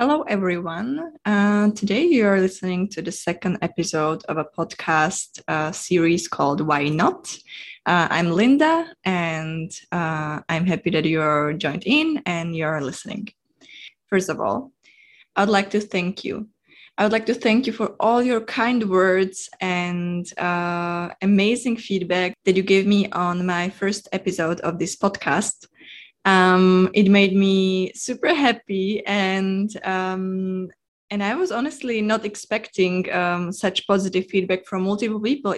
Hello, 0.00 0.22
everyone. 0.22 1.12
Uh, 1.26 1.72
today 1.72 2.04
you 2.06 2.26
are 2.26 2.40
listening 2.40 2.88
to 2.88 3.02
the 3.02 3.12
second 3.12 3.58
episode 3.60 4.24
of 4.30 4.38
a 4.38 4.46
podcast 4.46 5.42
uh, 5.46 5.72
series 5.72 6.26
called 6.26 6.62
Why 6.62 6.88
Not? 6.88 7.36
Uh, 7.84 8.08
I'm 8.08 8.30
Linda, 8.30 8.94
and 9.04 9.70
uh, 9.92 10.40
I'm 10.48 10.64
happy 10.64 10.88
that 10.88 11.04
you're 11.04 11.52
joined 11.52 11.82
in 11.84 12.22
and 12.24 12.56
you're 12.56 12.80
listening. 12.80 13.28
First 14.06 14.30
of 14.30 14.40
all, 14.40 14.72
I'd 15.36 15.50
like 15.50 15.68
to 15.72 15.80
thank 15.80 16.24
you. 16.24 16.48
I 16.96 17.02
would 17.02 17.12
like 17.12 17.26
to 17.26 17.34
thank 17.34 17.66
you 17.66 17.74
for 17.74 17.94
all 18.00 18.22
your 18.22 18.40
kind 18.40 18.88
words 18.88 19.50
and 19.60 20.26
uh, 20.38 21.10
amazing 21.20 21.76
feedback 21.76 22.32
that 22.46 22.56
you 22.56 22.62
gave 22.62 22.86
me 22.86 23.10
on 23.10 23.44
my 23.44 23.68
first 23.68 24.08
episode 24.12 24.60
of 24.60 24.78
this 24.78 24.96
podcast 24.96 25.66
um, 26.24 26.90
it 26.94 27.08
made 27.08 27.34
me 27.34 27.92
super 27.94 28.34
happy 28.34 29.04
and 29.06 29.70
um, 29.84 30.68
and 31.10 31.24
I 31.24 31.34
was 31.34 31.50
honestly 31.50 32.00
not 32.00 32.24
expecting 32.24 33.10
um, 33.12 33.52
such 33.52 33.86
positive 33.86 34.26
feedback 34.26 34.64
from 34.64 34.84
multiple 34.84 35.20
people. 35.20 35.54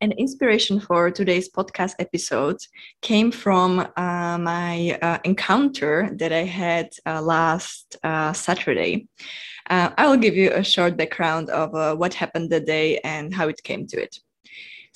An 0.00 0.12
inspiration 0.12 0.80
for 0.80 1.10
today's 1.10 1.50
podcast 1.50 1.94
episode 1.98 2.56
came 3.02 3.30
from 3.32 3.80
uh, 3.80 4.38
my 4.38 4.96
uh, 5.02 5.18
encounter 5.24 6.10
that 6.14 6.32
I 6.32 6.44
had 6.44 6.90
uh, 7.04 7.20
last 7.20 7.96
uh, 8.04 8.32
Saturday. 8.32 9.08
Uh, 9.68 9.90
I 9.98 10.06
will 10.06 10.16
give 10.16 10.36
you 10.36 10.52
a 10.52 10.64
short 10.64 10.96
background 10.96 11.50
of 11.50 11.74
uh, 11.74 11.94
what 11.96 12.14
happened 12.14 12.50
that 12.50 12.64
day 12.64 12.98
and 12.98 13.34
how 13.34 13.48
it 13.48 13.62
came 13.64 13.86
to 13.88 14.00
it. 14.00 14.18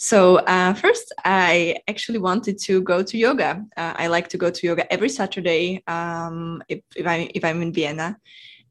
So 0.03 0.39
uh, 0.39 0.75
first, 0.75 1.13
I 1.25 1.77
actually 1.87 2.19
wanted 2.19 2.59
to 2.63 2.83
go 2.83 3.05
to 3.05 3.17
yoga. 3.17 3.65
Uh, 3.77 3.93
I 3.95 4.09
like 4.09 4.27
to 4.31 4.37
go 4.37 4.51
to 4.51 4.67
yoga 4.67 4.93
every 4.93 5.09
Saturday 5.09 5.81
um, 5.87 6.61
if, 6.69 6.81
if, 6.97 7.07
I, 7.07 7.31
if 7.37 7.45
I'm 7.45 7.63
in 7.63 7.73
Vienna. 7.73 8.19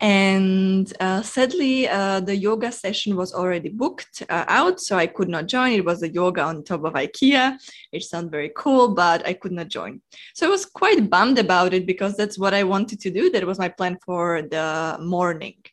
And 0.01 0.91
uh, 0.99 1.21
sadly, 1.21 1.87
uh, 1.87 2.19
the 2.19 2.35
yoga 2.35 2.69
session 2.69 3.15
was 3.15 3.33
already 3.33 3.69
booked 3.69 4.23
uh, 4.27 4.43
out, 4.49 4.81
so 4.81 4.97
I 4.97 5.07
could 5.07 5.29
not 5.29 5.47
join. 5.47 5.71
It 5.71 5.85
was 5.85 6.03
a 6.03 6.09
yoga 6.09 6.41
on 6.41 6.65
top 6.65 6.83
of 6.83 6.95
IKEA. 6.95 7.57
It 7.93 8.03
sounded 8.03 8.31
very 8.31 8.51
cool, 8.53 8.93
but 8.93 9.25
I 9.25 9.31
could 9.31 9.53
not 9.53 9.69
join. 9.69 10.01
So 10.33 10.47
I 10.47 10.49
was 10.49 10.65
quite 10.65 11.09
bummed 11.09 11.39
about 11.39 11.73
it 11.73 11.85
because 11.85 12.17
that's 12.17 12.37
what 12.37 12.53
I 12.53 12.65
wanted 12.65 12.99
to 12.99 13.09
do. 13.09 13.29
That 13.29 13.47
was 13.47 13.57
my 13.57 13.69
plan 13.69 13.97
for 14.05 14.41
the 14.41 14.97
morning. 14.99 15.63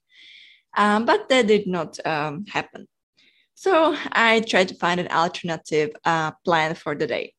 Um, 0.77 1.05
but 1.05 1.29
that 1.31 1.49
did 1.49 1.67
not 1.67 1.99
um, 2.07 2.47
happen. 2.47 2.87
So 3.61 3.97
I 4.13 4.39
tried 4.39 4.69
to 4.69 4.77
find 4.77 5.01
an 5.01 5.09
alternative 5.09 5.91
uh, 6.05 6.31
plan 6.45 6.77
for 6.77 6.95
the 6.95 7.09
day. 7.09 7.35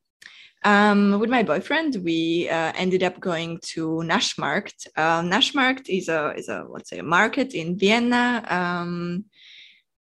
Um, 0.66 1.18
with 1.18 1.30
my 1.30 1.44
boyfriend, 1.44 1.96
we 2.04 2.50
uh, 2.50 2.74
ended 2.76 3.04
up 3.04 3.22
going 3.22 3.60
to 3.72 4.02
Naschmarkt. 4.04 4.88
Uh, 4.98 5.22
Naschmarkt 5.22 5.88
is 5.88 6.10
a 6.10 6.34
is 6.36 6.50
a 6.50 6.66
let's 6.68 6.90
say 6.90 6.98
a 6.98 7.04
market 7.04 7.54
in 7.54 7.78
Vienna 7.78 8.44
um, 8.50 9.24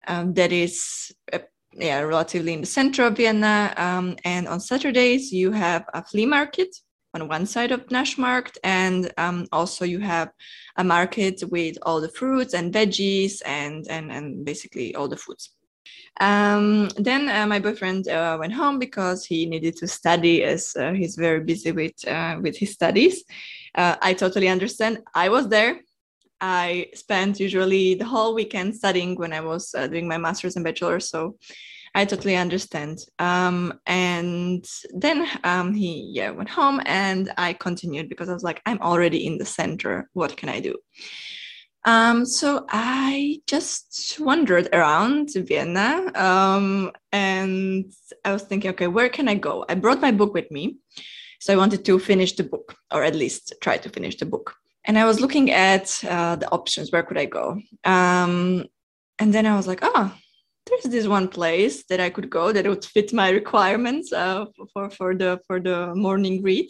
um, 0.06 0.32
that 0.32 0.50
is 0.50 1.12
uh, 1.30 1.40
yeah 1.74 2.00
relatively 2.00 2.54
in 2.54 2.62
the 2.62 2.66
center 2.78 3.02
of 3.04 3.18
Vienna. 3.18 3.74
Um, 3.76 4.16
and 4.24 4.48
on 4.48 4.60
Saturdays, 4.60 5.30
you 5.30 5.52
have 5.52 5.84
a 5.92 6.02
flea 6.02 6.24
market 6.24 6.74
on 7.12 7.28
one 7.28 7.44
side 7.44 7.70
of 7.70 7.84
Naschmarkt, 7.88 8.56
and 8.64 9.12
um, 9.18 9.46
also 9.52 9.84
you 9.84 10.00
have 10.00 10.30
a 10.78 10.84
market 10.84 11.42
with 11.50 11.76
all 11.82 12.00
the 12.00 12.08
fruits 12.08 12.54
and 12.54 12.72
veggies 12.72 13.42
and 13.44 13.86
and 13.90 14.10
and 14.10 14.46
basically 14.46 14.94
all 14.94 15.08
the 15.08 15.18
foods. 15.18 15.50
Um, 16.20 16.88
then 16.96 17.28
uh, 17.28 17.46
my 17.46 17.60
boyfriend 17.60 18.08
uh, 18.08 18.36
went 18.40 18.52
home 18.52 18.78
because 18.78 19.24
he 19.24 19.46
needed 19.46 19.76
to 19.76 19.86
study 19.86 20.42
as 20.42 20.74
uh, 20.76 20.92
he's 20.92 21.16
very 21.16 21.40
busy 21.40 21.72
with 21.72 22.06
uh, 22.08 22.38
with 22.42 22.56
his 22.56 22.72
studies. 22.72 23.24
Uh, 23.74 23.96
I 24.02 24.14
totally 24.14 24.48
understand. 24.48 24.98
I 25.14 25.28
was 25.28 25.48
there. 25.48 25.80
I 26.40 26.86
spent 26.94 27.40
usually 27.40 27.94
the 27.94 28.04
whole 28.04 28.34
weekend 28.34 28.74
studying 28.74 29.16
when 29.16 29.32
I 29.32 29.40
was 29.40 29.74
uh, 29.74 29.86
doing 29.86 30.08
my 30.08 30.18
master's 30.18 30.56
and 30.56 30.64
bachelor's. 30.64 31.08
So 31.08 31.36
I 31.94 32.04
totally 32.04 32.36
understand. 32.36 32.98
Um, 33.18 33.80
and 33.86 34.64
then 34.94 35.26
um, 35.44 35.74
he 35.74 36.10
yeah 36.12 36.30
went 36.30 36.48
home, 36.48 36.80
and 36.84 37.32
I 37.36 37.52
continued 37.52 38.08
because 38.08 38.28
I 38.28 38.34
was 38.34 38.44
like, 38.44 38.60
I'm 38.66 38.80
already 38.80 39.26
in 39.26 39.38
the 39.38 39.44
center. 39.44 40.08
What 40.12 40.36
can 40.36 40.48
I 40.48 40.60
do? 40.60 40.76
Um, 41.84 42.26
so 42.26 42.66
I 42.68 43.40
just 43.46 44.18
wandered 44.20 44.68
around 44.72 45.30
Vienna 45.34 46.10
um, 46.14 46.92
and 47.12 47.92
I 48.24 48.32
was 48.32 48.42
thinking, 48.42 48.70
okay, 48.70 48.88
where 48.88 49.08
can 49.08 49.28
I 49.28 49.34
go? 49.34 49.64
I 49.68 49.74
brought 49.74 50.00
my 50.00 50.10
book 50.10 50.34
with 50.34 50.50
me. 50.50 50.78
So 51.40 51.52
I 51.52 51.56
wanted 51.56 51.84
to 51.84 51.98
finish 51.98 52.32
the 52.32 52.42
book, 52.42 52.74
or 52.92 53.04
at 53.04 53.14
least 53.14 53.54
try 53.60 53.76
to 53.78 53.88
finish 53.88 54.16
the 54.16 54.26
book. 54.26 54.56
And 54.84 54.98
I 54.98 55.04
was 55.04 55.20
looking 55.20 55.50
at 55.50 56.02
uh, 56.04 56.36
the 56.36 56.50
options. 56.50 56.90
Where 56.90 57.04
could 57.04 57.18
I 57.18 57.26
go? 57.26 57.60
Um, 57.84 58.66
and 59.20 59.32
then 59.32 59.46
I 59.46 59.54
was 59.54 59.68
like, 59.68 59.80
oh, 59.82 60.12
there's 60.66 60.84
this 60.84 61.06
one 61.06 61.28
place 61.28 61.84
that 61.84 62.00
I 62.00 62.10
could 62.10 62.28
go 62.28 62.52
that 62.52 62.66
would 62.66 62.84
fit 62.84 63.12
my 63.12 63.30
requirements 63.30 64.12
uh, 64.12 64.46
for, 64.72 64.90
for 64.90 65.14
the 65.14 65.40
for 65.46 65.60
the 65.60 65.94
morning 65.94 66.42
read. 66.42 66.68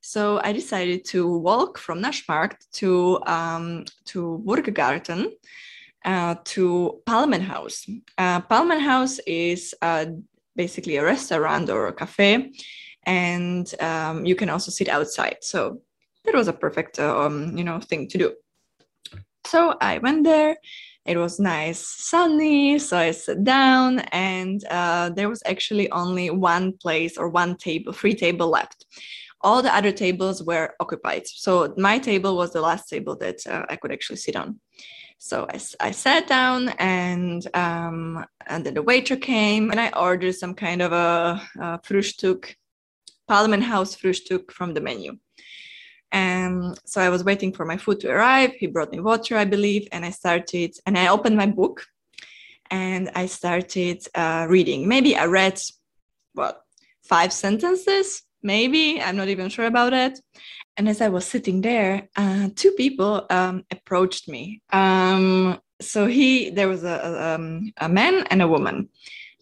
So 0.00 0.40
I 0.42 0.52
decided 0.52 1.04
to 1.06 1.38
walk 1.38 1.78
from 1.78 2.02
Naschmarkt 2.02 2.70
to 2.74 3.20
um, 3.26 3.84
to 4.06 4.42
Burggarten 4.46 5.32
uh, 6.04 6.36
to 6.44 7.02
Palmenhaus. 7.06 7.88
Uh, 8.16 8.40
Palmenhaus 8.42 9.18
is 9.26 9.74
uh, 9.82 10.06
basically 10.54 10.96
a 10.96 11.04
restaurant 11.04 11.68
or 11.68 11.88
a 11.88 11.92
cafe, 11.92 12.52
and 13.04 13.74
um, 13.80 14.24
you 14.24 14.34
can 14.34 14.48
also 14.48 14.70
sit 14.70 14.88
outside. 14.88 15.38
So 15.42 15.82
that 16.24 16.34
was 16.34 16.48
a 16.48 16.52
perfect 16.52 16.98
um, 16.98 17.56
you 17.56 17.64
know 17.64 17.80
thing 17.80 18.08
to 18.08 18.18
do. 18.18 18.34
So 19.46 19.76
I 19.80 19.98
went 19.98 20.24
there. 20.24 20.56
It 21.04 21.18
was 21.18 21.38
nice, 21.38 21.86
sunny. 21.86 22.80
So 22.80 22.98
I 22.98 23.12
sat 23.12 23.44
down, 23.44 24.00
and 24.10 24.64
uh, 24.70 25.10
there 25.10 25.28
was 25.28 25.42
actually 25.46 25.88
only 25.92 26.30
one 26.30 26.72
place 26.72 27.16
or 27.16 27.28
one 27.28 27.56
table, 27.56 27.92
free 27.92 28.14
table 28.14 28.48
left 28.48 28.84
all 29.46 29.62
the 29.62 29.74
other 29.74 29.92
tables 29.92 30.42
were 30.42 30.74
occupied. 30.80 31.24
So 31.28 31.72
my 31.76 32.00
table 32.00 32.36
was 32.36 32.52
the 32.52 32.60
last 32.60 32.88
table 32.88 33.14
that 33.18 33.46
uh, 33.46 33.64
I 33.68 33.76
could 33.76 33.92
actually 33.92 34.16
sit 34.16 34.34
on. 34.34 34.58
So 35.18 35.46
I, 35.48 35.58
I 35.88 35.90
sat 35.92 36.26
down 36.26 36.70
and 36.80 37.46
um, 37.54 38.26
and 38.48 38.66
then 38.66 38.74
the 38.74 38.82
waiter 38.82 39.16
came 39.16 39.70
and 39.70 39.80
I 39.80 39.90
ordered 39.90 40.34
some 40.34 40.54
kind 40.54 40.82
of 40.82 40.90
a, 40.92 41.40
a 41.60 41.78
Frühstück, 41.86 42.56
House 43.28 43.96
Frühstück 43.96 44.50
from 44.50 44.74
the 44.74 44.80
menu. 44.80 45.12
And 46.10 46.78
so 46.84 47.00
I 47.00 47.08
was 47.08 47.22
waiting 47.22 47.52
for 47.52 47.64
my 47.64 47.76
food 47.76 48.00
to 48.00 48.10
arrive. 48.10 48.52
He 48.58 48.66
brought 48.66 48.92
me 48.92 49.00
water, 49.00 49.36
I 49.36 49.44
believe, 49.44 49.86
and 49.92 50.04
I 50.04 50.10
started 50.10 50.74
and 50.86 50.98
I 50.98 51.06
opened 51.06 51.36
my 51.36 51.46
book 51.46 51.86
and 52.70 53.10
I 53.14 53.26
started 53.26 53.98
uh, 54.14 54.46
reading. 54.50 54.88
Maybe 54.88 55.16
I 55.16 55.26
read 55.26 55.60
what 56.34 56.62
five 57.04 57.32
sentences 57.32 58.25
maybe 58.42 59.00
i'm 59.00 59.16
not 59.16 59.28
even 59.28 59.48
sure 59.48 59.66
about 59.66 59.92
it. 59.92 60.20
And 60.76 60.88
as 60.88 61.00
i 61.00 61.08
was 61.08 61.24
sitting 61.24 61.62
there 61.62 62.08
uh, 62.16 62.48
two 62.54 62.72
people 62.72 63.26
um, 63.30 63.64
approached 63.70 64.28
me. 64.28 64.62
Um, 64.72 65.58
so 65.80 66.06
he 66.06 66.50
there 66.50 66.68
was 66.68 66.84
a, 66.84 67.00
a, 67.04 67.34
um, 67.34 67.72
a, 67.78 67.88
man 67.88 68.26
and 68.30 68.40
a 68.42 68.48
woman. 68.48 68.88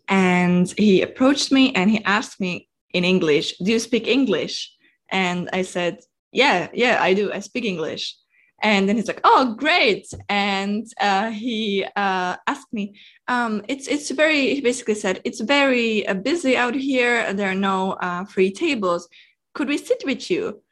And 0.09 0.73
he 0.77 1.03
approached 1.03 1.51
me 1.53 1.73
and 1.75 1.91
he 1.91 2.05
asked 2.05 2.41
me 2.41 2.69
in 2.93 3.05
english 3.05 3.57
do 3.59 3.73
you 3.73 3.79
speak 3.79 4.07
english? 4.07 4.73
And 5.11 5.49
i 5.53 5.63
said 5.63 5.99
yeah 6.33 6.69
yeah 6.73 7.03
i 7.03 7.15
do. 7.15 7.33
I 7.33 7.41
speak 7.41 7.65
english 7.65 8.17
and 8.65 8.89
then 8.89 8.97
he's 8.97 9.07
like 9.07 9.21
oh 9.25 9.55
great. 9.55 10.13
And 10.29 10.87
uh, 11.01 11.31
he 11.31 11.85
uh, 11.85 12.37
asked 12.47 12.73
me 12.73 12.95
um, 13.29 13.63
it's 13.69 13.87
it's 13.87 14.11
very 14.11 14.55
he 14.55 14.61
basically 14.61 14.95
said 14.95 15.21
it's 15.25 15.41
very 15.41 16.07
uh, 16.09 16.15
busy 16.15 16.57
out 16.57 16.75
here. 16.75 17.33
There 17.35 17.51
are 17.51 17.55
no 17.55 17.93
uh, 17.93 18.25
free 18.25 18.51
tables. 18.51 19.09
Could 19.53 19.69
we 19.69 19.79
sit 19.79 20.03
with 20.05 20.31
you? 20.31 20.63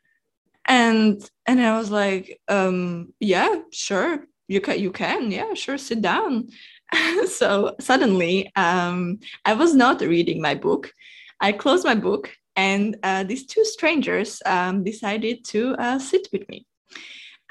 And 0.66 1.28
and 1.46 1.60
i 1.60 1.76
was 1.76 1.90
like 1.90 2.40
um, 2.48 3.12
yeah 3.20 3.60
sure. 3.70 4.26
You 4.48 4.60
can 4.60 4.80
you 4.80 4.90
can. 4.90 5.30
Yeah 5.30 5.54
sure. 5.54 5.78
Sit 5.78 6.02
down. 6.02 6.48
So 7.26 7.74
suddenly 7.80 8.52
um, 8.54 9.20
i 9.44 9.54
was 9.54 9.74
not 9.74 10.00
reading 10.00 10.40
my 10.42 10.54
book. 10.54 10.92
I 11.40 11.52
closed 11.52 11.84
my 11.84 11.94
book 11.94 12.30
and 12.54 12.96
uh, 13.02 13.24
these 13.24 13.46
two 13.46 13.64
strangers 13.64 14.42
um, 14.46 14.84
decided 14.84 15.44
to 15.52 15.74
uh, 15.78 15.98
sit 15.98 16.28
with 16.32 16.46
me 16.48 16.66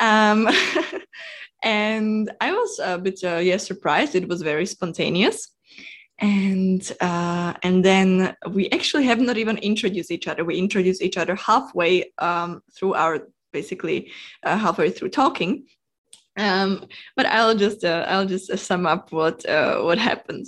um, 0.02 0.50
and 1.64 2.32
I 2.42 2.52
was 2.52 2.80
a 2.84 2.98
bit, 2.98 3.20
uh, 3.24 3.38
yeah, 3.38 3.58
surprised. 3.58 4.16
It 4.16 4.28
was 4.28 4.42
very 4.42 4.66
spontaneous. 4.66 5.50
And 6.20 6.92
uh, 7.02 7.54
and 7.64 7.84
then 7.84 8.36
we 8.52 8.70
actually 8.70 9.06
have 9.06 9.20
not 9.20 9.38
even 9.38 9.58
introduced 9.58 10.12
each 10.12 10.28
other. 10.28 10.46
We 10.46 10.58
introduced 10.58 11.02
each 11.02 11.18
other 11.18 11.34
halfway 11.34 12.12
um, 12.20 12.62
through 12.76 12.94
our 12.94 13.28
basically 13.52 14.12
uh, 14.44 14.58
halfway 14.58 14.92
through 14.92 15.10
talking. 15.10 15.66
Um, 16.38 16.86
but 17.16 17.26
I'll 17.26 17.56
just 17.56 17.84
uh, 17.84 18.06
I'll 18.08 18.28
just 18.28 18.56
sum 18.60 18.86
up 18.86 19.12
what 19.12 19.44
uh, 19.50 19.82
what 19.82 19.98
happened. 19.98 20.46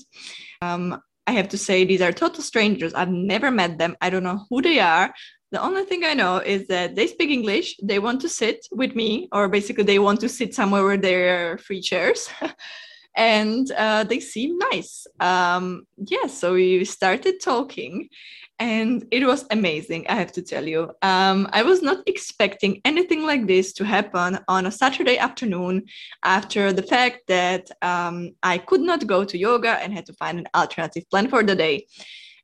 Um, 0.62 1.02
I 1.26 1.32
have 1.32 1.50
to 1.50 1.58
say 1.58 1.86
these 1.86 2.02
are 2.02 2.12
total 2.12 2.44
strangers. 2.44 2.94
I've 2.94 3.10
never 3.10 3.50
met 3.50 3.80
them. 3.80 3.96
I 4.00 4.12
don't 4.12 4.24
know 4.24 4.46
who 4.50 4.62
they 4.62 4.80
are 4.80 5.12
The 5.54 5.62
only 5.62 5.84
thing 5.84 6.04
I 6.04 6.16
know 6.16 6.38
is 6.38 6.66
that 6.70 6.96
they 6.96 7.06
speak 7.06 7.30
English. 7.30 7.78
They 7.84 8.00
want 8.00 8.20
to 8.22 8.30
sit 8.30 8.66
with 8.72 8.96
me, 8.96 9.30
or 9.32 9.48
basically, 9.48 9.84
they 9.84 10.00
want 10.00 10.20
to 10.22 10.28
sit 10.30 10.56
somewhere 10.56 10.84
where 10.84 10.98
there 10.98 11.54
are 11.54 11.58
free 11.60 11.80
chairs. 11.80 12.28
and 13.16 13.72
uh, 13.74 14.04
they 14.04 14.20
seem 14.20 14.58
nice. 14.72 15.06
Um, 15.20 15.86
yeah, 15.98 16.26
so 16.26 16.56
we 16.56 16.84
started 16.86 17.36
talking, 17.40 18.10
and 18.58 19.06
it 19.10 19.26
was 19.26 19.46
amazing 19.50 20.06
i 20.08 20.14
have 20.14 20.32
to 20.32 20.42
tell 20.42 20.66
you 20.68 20.84
um, 21.02 21.50
i 21.52 21.64
was 21.64 21.82
not 21.82 21.98
expecting 22.06 22.80
anything 22.86 23.24
like 23.24 23.48
this 23.48 23.74
to 23.74 23.84
happen 23.84 24.38
on 24.48 24.68
a 24.68 24.72
saturday 24.72 25.18
afternoon 25.18 25.84
after 26.24 26.72
the 26.72 26.84
fact 26.84 27.22
that 27.28 27.68
um, 27.82 28.30
i 28.44 28.60
could 28.60 28.82
not 28.82 29.08
go 29.08 29.26
to 29.26 29.40
yoga 29.40 29.72
and 29.82 29.92
had 29.92 30.06
to 30.06 30.14
find 30.14 30.38
an 30.38 30.48
alternative 30.54 31.04
plan 31.10 31.28
for 31.28 31.42
the 31.44 31.56
day 31.56 31.84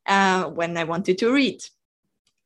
uh, 0.07 0.45
when 0.45 0.75
i 0.77 0.83
wanted 0.83 1.15
to 1.15 1.31
read 1.31 1.61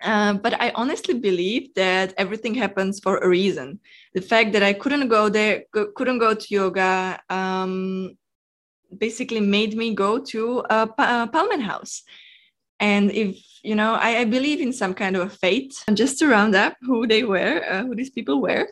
uh, 0.03 0.33
but 0.33 0.59
I 0.61 0.71
honestly 0.75 1.13
believe 1.13 1.73
that 1.75 2.13
everything 2.17 2.53
happens 2.53 3.00
for 3.00 3.17
a 3.17 3.27
reason. 3.27 3.79
The 4.13 4.21
fact 4.21 4.53
that 4.53 4.63
I 4.63 4.73
couldn't 4.73 5.07
go 5.07 5.29
there, 5.29 5.63
couldn't 5.95 6.19
go 6.19 6.33
to 6.33 6.47
yoga, 6.53 7.19
um, 7.29 8.17
basically 8.97 9.39
made 9.39 9.75
me 9.75 9.95
go 9.95 10.19
to 10.19 10.59
a, 10.69 10.88
Palmenhaus. 10.88 12.01
And 12.79 13.11
if 13.11 13.38
you 13.63 13.75
know, 13.75 13.94
I, 13.94 14.17
I, 14.19 14.25
believe 14.25 14.59
in 14.59 14.73
some 14.73 14.94
kind 14.94 15.15
of 15.15 15.27
a 15.27 15.29
fate. 15.29 15.81
And 15.88 15.95
just 15.95 16.19
to 16.19 16.27
round 16.27 16.53
up 16.53 16.75
who 16.81 17.07
they 17.07 17.23
were, 17.23 17.63
uh, 17.69 17.83
who 17.83 17.95
these 17.95 18.09
people 18.09 18.41
were. 18.41 18.67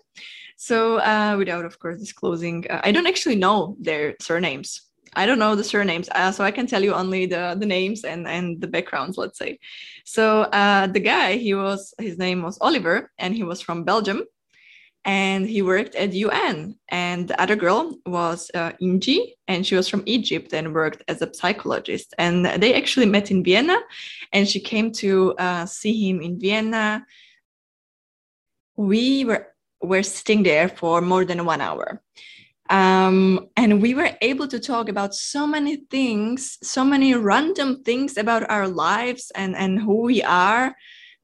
So, 0.58 0.98
uh, 0.98 1.36
without, 1.38 1.66
of 1.66 1.80
course, 1.80 2.00
disclosing, 2.00 2.66
uh, 2.70 2.82
I 2.84 2.92
don't 2.92 3.08
actually 3.08 3.38
know 3.38 3.78
their 3.80 4.16
surnames. 4.20 4.82
I 5.16 5.26
don't 5.26 5.40
know 5.40 5.56
the 5.56 5.64
surnames, 5.64 6.08
uh, 6.16 6.32
so 6.32 6.44
I 6.44 6.52
can 6.52 6.68
tell 6.68 6.84
you 6.84 6.94
only 6.94 7.26
the 7.26 7.56
the 7.60 7.66
names 7.66 8.04
and 8.04 8.28
and 8.28 8.62
the 8.62 8.68
backgrounds. 8.68 9.18
Let's 9.18 9.38
say. 9.38 9.60
So 10.06 10.44
uh, 10.44 10.88
the 10.88 11.00
guy, 11.00 11.38
he 11.38 11.54
was 11.54 11.94
his 12.00 12.18
name 12.18 12.42
was 12.42 12.58
Oliver, 12.62 13.12
and 13.18 13.36
he 13.36 13.44
was 13.44 13.62
from 13.62 13.84
Belgium, 13.84 14.24
and 15.04 15.48
he 15.50 15.62
worked 15.62 15.96
at 15.96 16.14
UN. 16.14 16.76
And 16.90 17.28
the 17.28 17.42
other 17.42 17.56
girl 17.56 17.98
was 18.06 18.52
uh, 18.54 18.72
Inji, 18.82 19.34
and 19.48 19.66
she 19.66 19.76
was 19.76 19.90
from 19.90 20.04
Egypt 20.06 20.54
and 20.54 20.74
worked 20.74 21.04
as 21.08 21.22
a 21.22 21.34
psychologist. 21.34 22.14
And 22.18 22.46
they 22.46 22.74
actually 22.74 23.08
met 23.08 23.32
in 23.32 23.44
Vienna, 23.44 23.78
and 24.32 24.48
she 24.48 24.60
came 24.60 24.92
to 24.94 25.34
uh, 25.38 25.66
see 25.66 26.10
him 26.10 26.22
in 26.22 26.40
Vienna. 26.40 27.06
We 28.76 29.26
were 29.26 29.48
were 29.82 30.04
sitting 30.04 30.44
there 30.44 30.70
for 30.70 31.02
more 31.02 31.26
than 31.26 31.44
one 31.44 31.60
hour. 31.60 32.02
Um, 32.72 33.50
and 33.58 33.82
we 33.82 33.94
were 33.94 34.12
able 34.22 34.48
to 34.48 34.58
talk 34.58 34.88
about 34.88 35.14
so 35.14 35.46
many 35.46 35.84
things, 35.92 36.58
so 36.64 36.86
many 36.86 37.14
random 37.14 37.84
things 37.84 38.18
about 38.18 38.50
our 38.50 38.68
lives 38.68 39.30
and, 39.36 39.58
and 39.58 39.78
who 39.78 40.04
we 40.04 40.24
are 40.24 40.74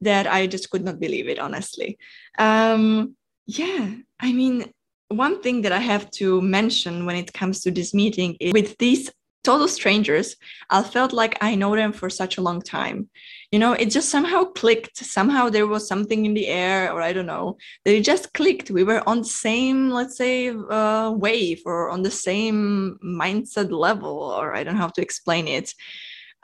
that 0.02 0.26
I 0.26 0.46
just 0.46 0.68
could 0.68 0.84
not 0.84 1.00
believe 1.00 1.26
it, 1.26 1.38
honestly. 1.38 1.98
Um, 2.38 3.16
yeah, 3.46 3.94
I 4.20 4.32
mean, 4.32 4.70
one 5.08 5.40
thing 5.40 5.62
that 5.62 5.72
I 5.72 5.78
have 5.78 6.10
to 6.12 6.42
mention 6.42 7.06
when 7.06 7.16
it 7.16 7.32
comes 7.32 7.62
to 7.62 7.70
this 7.70 7.94
meeting 7.94 8.36
is 8.40 8.52
with 8.52 8.76
these 8.76 9.10
total 9.48 9.68
strangers, 9.68 10.36
I 10.68 10.82
felt 10.82 11.14
like 11.14 11.38
I 11.40 11.54
know 11.54 11.74
them 11.74 11.92
for 11.94 12.10
such 12.10 12.36
a 12.36 12.42
long 12.42 12.60
time. 12.60 13.08
You 13.50 13.58
know, 13.58 13.72
it 13.72 13.88
just 13.96 14.10
somehow 14.10 14.44
clicked. 14.44 14.98
Somehow 14.98 15.48
there 15.48 15.66
was 15.66 15.88
something 15.88 16.26
in 16.26 16.34
the 16.34 16.48
air, 16.48 16.92
or 16.92 17.00
I 17.00 17.14
don't 17.14 17.32
know, 17.34 17.56
that 17.84 17.94
it 17.96 18.04
just 18.04 18.34
clicked. 18.34 18.70
We 18.70 18.84
were 18.84 19.02
on 19.08 19.18
the 19.20 19.32
same, 19.48 19.88
let's 19.88 20.18
say, 20.18 20.50
uh, 20.50 21.12
wave 21.16 21.62
or 21.64 21.88
on 21.88 22.02
the 22.02 22.10
same 22.10 22.98
mindset 23.02 23.70
level, 23.70 24.16
or 24.38 24.54
I 24.54 24.64
don't 24.64 24.74
know 24.74 24.82
how 24.82 24.94
to 24.96 25.02
explain 25.08 25.48
it. 25.48 25.72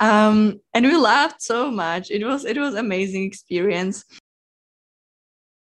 Um, 0.01 0.61
and 0.73 0.87
we 0.87 0.97
laughed 0.97 1.43
so 1.43 1.71
much. 1.71 2.11
It 2.11 2.25
was 2.25 2.47
it 2.47 2.57
was 2.57 2.75
amazing 2.75 3.25
experience. 3.25 4.05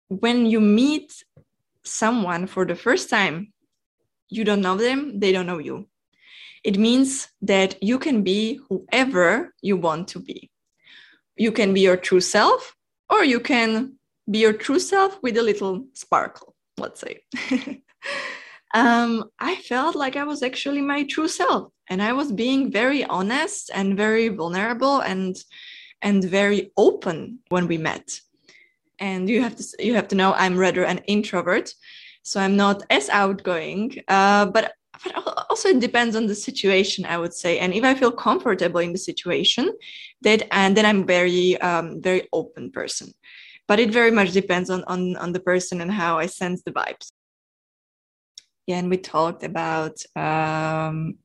When 0.08 0.44
you 0.44 0.60
meet 0.60 1.08
someone 1.84 2.46
for 2.46 2.66
the 2.66 2.76
first 2.76 3.08
time, 3.08 3.54
you 4.28 4.44
don't 4.44 4.60
know 4.60 4.76
them, 4.76 5.20
they 5.20 5.32
don't 5.32 5.46
know 5.46 5.62
you. 5.70 5.89
It 6.64 6.78
means 6.78 7.28
that 7.42 7.82
you 7.82 7.98
can 7.98 8.22
be 8.22 8.60
whoever 8.68 9.54
you 9.62 9.76
want 9.76 10.08
to 10.08 10.20
be. 10.20 10.50
You 11.36 11.52
can 11.52 11.72
be 11.72 11.80
your 11.80 11.96
true 11.96 12.20
self, 12.20 12.74
or 13.08 13.24
you 13.24 13.40
can 13.40 13.96
be 14.30 14.40
your 14.40 14.52
true 14.52 14.78
self 14.78 15.18
with 15.22 15.36
a 15.38 15.42
little 15.42 15.86
sparkle, 15.94 16.54
let's 16.76 17.00
say. 17.00 17.22
um, 18.74 19.24
I 19.38 19.56
felt 19.56 19.96
like 19.96 20.16
I 20.16 20.24
was 20.24 20.42
actually 20.42 20.82
my 20.82 21.04
true 21.04 21.28
self, 21.28 21.72
and 21.88 22.02
I 22.02 22.12
was 22.12 22.30
being 22.30 22.70
very 22.70 23.04
honest 23.04 23.70
and 23.74 23.96
very 23.96 24.28
vulnerable 24.28 25.00
and 25.00 25.36
and 26.02 26.24
very 26.24 26.72
open 26.76 27.40
when 27.48 27.66
we 27.66 27.76
met 27.78 28.20
and 29.00 29.28
you 29.28 29.42
have 29.42 29.56
to 29.56 29.64
you 29.78 29.94
have 29.94 30.08
to 30.08 30.14
know 30.14 30.32
i'm 30.34 30.56
rather 30.56 30.84
an 30.84 30.98
introvert 31.06 31.74
so 32.22 32.40
i'm 32.40 32.56
not 32.56 32.82
as 32.90 33.08
outgoing 33.08 33.92
uh, 34.08 34.46
but 34.46 34.74
but 35.04 35.46
also 35.48 35.68
it 35.68 35.80
depends 35.80 36.14
on 36.16 36.26
the 36.26 36.34
situation 36.34 37.04
i 37.04 37.16
would 37.16 37.34
say. 37.34 37.58
And 37.58 37.72
if 37.74 37.84
i 37.84 37.94
feel 37.94 38.12
comfortable 38.12 38.80
in 38.80 38.92
the 38.92 38.98
situation 38.98 39.72
that 40.22 40.42
and 40.52 40.76
then 40.76 40.86
i'm 40.86 41.06
very 41.06 41.60
um, 41.60 42.00
very 42.00 42.28
open 42.32 42.70
person. 42.70 43.12
But 43.68 43.78
it 43.78 43.92
very 43.92 44.10
much 44.10 44.32
depends 44.32 44.68
on, 44.70 44.82
on 44.84 45.16
on 45.16 45.32
the 45.32 45.40
person 45.40 45.80
and 45.80 45.92
how 45.92 46.18
i 46.18 46.26
sense 46.26 46.62
the 46.62 46.72
vibes. 46.72 47.12
Yeah 48.66 48.78
and 48.78 48.90
we 48.90 48.98
talked 48.98 49.42
about 49.42 49.96
um, 50.16 51.18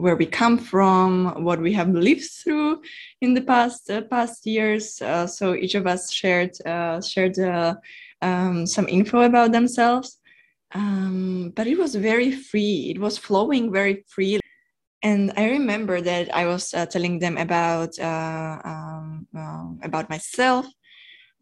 where 0.00 0.16
we 0.16 0.26
come 0.26 0.56
from, 0.56 1.44
what 1.44 1.60
we 1.60 1.72
have 1.74 1.90
lived 1.90 2.24
through 2.24 2.80
in 3.20 3.34
the 3.34 3.42
past 3.42 3.90
uh, 3.90 4.00
past 4.02 4.46
years. 4.46 5.00
Uh, 5.02 5.26
so 5.26 5.54
each 5.54 5.74
of 5.74 5.86
us 5.86 6.10
shared 6.10 6.52
uh, 6.66 7.00
shared 7.00 7.38
uh, 7.38 7.74
um, 8.22 8.66
some 8.66 8.88
info 8.88 9.22
about 9.22 9.52
themselves, 9.52 10.19
um, 10.72 11.52
but 11.56 11.66
it 11.66 11.78
was 11.78 11.94
very 11.94 12.32
free. 12.32 12.92
It 12.94 13.00
was 13.00 13.18
flowing 13.18 13.72
very 13.72 14.04
free. 14.08 14.40
And 15.02 15.32
I 15.36 15.48
remember 15.50 16.00
that 16.00 16.34
I 16.34 16.46
was 16.46 16.74
uh, 16.74 16.86
telling 16.86 17.18
them 17.18 17.38
about 17.38 17.98
uh, 17.98 18.58
um, 18.64 19.26
about 19.82 20.10
myself, 20.10 20.66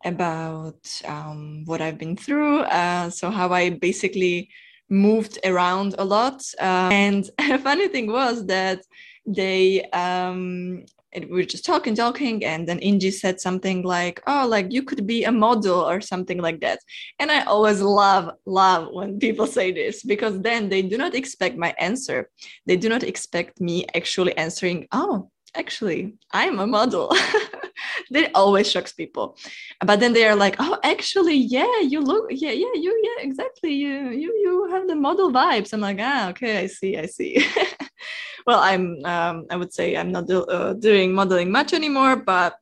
about 0.05 0.79
um, 1.05 1.65
what 1.65 1.81
I've 1.81 1.99
been 1.99 2.17
through. 2.17 2.65
so 3.11 3.31
how 3.31 3.53
I 3.53 3.71
basically 3.71 4.49
moved 4.89 5.39
around 5.45 5.95
a 5.99 6.05
lot. 6.05 6.43
Uh, 6.61 6.91
and 6.93 7.31
a 7.39 7.59
funny 7.69 7.89
thing 7.89 8.11
was 8.11 8.47
that 8.47 8.85
they 9.27 9.83
um, 9.91 10.85
we 11.15 11.27
were 11.27 11.45
just 11.45 11.65
talking, 11.65 11.95
talking, 11.95 12.45
and 12.45 12.69
then 12.69 12.79
Inji 12.81 13.13
said 13.13 13.41
something 13.41 13.83
like, 13.83 14.23
"Oh, 14.27 14.47
like 14.49 14.73
you 14.73 14.83
could 14.83 15.07
be 15.07 15.25
a 15.25 15.33
model 15.33 15.81
or 15.81 16.01
something 16.01 16.39
like 16.39 16.61
that." 16.61 16.79
And 17.19 17.31
I 17.31 17.45
always 17.45 17.81
love, 17.81 18.31
love 18.47 18.89
when 18.93 19.19
people 19.19 19.47
say 19.47 19.73
this 19.73 20.03
because 20.03 20.41
then 20.41 20.69
they 20.69 20.83
do 20.83 20.97
not 20.99 21.15
expect 21.15 21.57
my 21.57 21.75
answer. 21.79 22.31
They 22.67 22.77
do 22.77 22.89
not 22.89 23.03
expect 23.03 23.61
me 23.61 23.87
actually 23.95 24.37
answering, 24.37 24.89
"Oh, 24.93 25.31
actually, 25.55 26.15
I'm 26.33 26.59
a 26.59 26.67
model." 26.67 27.15
that 28.11 28.31
always 28.35 28.71
shocks 28.71 28.93
people 28.93 29.37
but 29.85 30.01
then 30.01 30.13
they 30.13 30.27
are 30.27 30.37
like 30.37 30.57
oh 30.59 30.79
actually 30.83 31.37
yeah 31.37 31.81
you 31.81 32.01
look 32.01 32.27
yeah 32.31 32.51
yeah 32.51 32.75
you 32.75 32.91
yeah 33.05 33.25
exactly 33.25 33.73
you 33.73 34.11
you 34.11 34.33
you 34.45 34.69
have 34.71 34.89
the 34.89 34.95
model 34.95 35.31
vibes 35.31 35.73
i'm 35.73 35.81
like 35.81 35.99
ah 36.01 36.29
okay 36.31 36.59
i 36.59 36.67
see 36.67 36.97
i 36.97 37.07
see 37.07 37.45
well 38.49 38.61
i'm 38.61 39.05
um, 39.05 39.47
i 39.51 39.57
would 39.57 39.73
say 39.73 39.95
i'm 39.95 40.11
not 40.11 40.27
do, 40.27 40.43
uh, 40.45 40.73
doing 40.73 41.13
modeling 41.13 41.53
much 41.53 41.75
anymore 41.75 42.17
but 42.17 42.59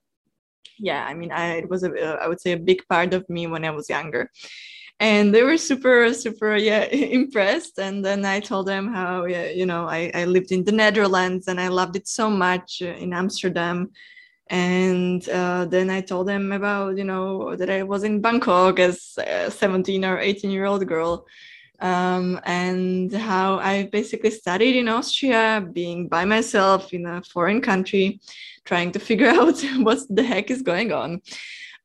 yeah 0.79 1.07
i 1.07 1.15
mean 1.15 1.31
i 1.31 1.45
it 1.63 1.69
was 1.71 1.85
a 1.85 1.91
uh, 2.07 2.17
I 2.23 2.27
would 2.29 2.41
say 2.41 2.53
a 2.53 2.67
big 2.71 2.81
part 2.89 3.15
of 3.15 3.23
me 3.31 3.47
when 3.47 3.65
i 3.65 3.71
was 3.71 3.89
younger. 3.89 4.31
And 4.99 5.35
they 5.35 5.43
were 5.43 5.59
super 5.59 6.15
super 6.15 6.57
yeah 6.57 6.85
impressed. 7.21 7.79
And 7.79 8.05
then 8.07 8.25
i 8.25 8.41
told 8.41 8.67
them 8.67 8.85
how 8.99 9.27
yeah, 9.27 9.49
you 9.61 9.67
know 9.71 9.83
I, 9.99 10.11
I 10.21 10.25
lived 10.25 10.51
in 10.53 10.65
the 10.65 10.73
netherlands 10.83 11.49
and 11.49 11.61
i 11.61 11.69
loved 11.69 11.97
it 11.97 12.09
so 12.09 12.27
much 12.31 12.83
uh, 12.83 12.97
in 13.05 13.13
amsterdam. 13.13 13.79
And 14.49 15.23
uh, 15.29 15.65
then 15.75 15.89
i 15.91 16.01
told 16.01 16.27
them 16.29 16.53
about 16.53 16.97
you 16.99 17.07
know 17.11 17.57
that 17.59 17.71
i 17.71 17.83
was 17.83 18.03
in 18.05 18.21
bangkok 18.21 18.79
as 18.79 18.97
a 19.19 19.51
17 19.51 20.05
or 20.05 20.19
18 20.19 20.51
year 20.51 20.67
old 20.67 20.87
girl 20.87 21.27
um, 21.81 22.41
and 22.45 23.13
how 23.13 23.59
i 23.59 23.85
basically 23.93 24.31
studied 24.31 24.77
in 24.77 24.89
austria 24.89 25.67
being 25.73 26.09
by 26.09 26.25
myself 26.25 26.93
in 26.93 27.07
a 27.07 27.23
foreign 27.23 27.61
country 27.61 28.21
trying 28.65 28.93
to 28.93 28.99
figure 29.09 29.29
out 29.29 29.61
what 29.79 29.99
the 30.11 30.23
heck 30.23 30.51
is 30.51 30.63
going 30.63 30.93
on. 30.93 31.23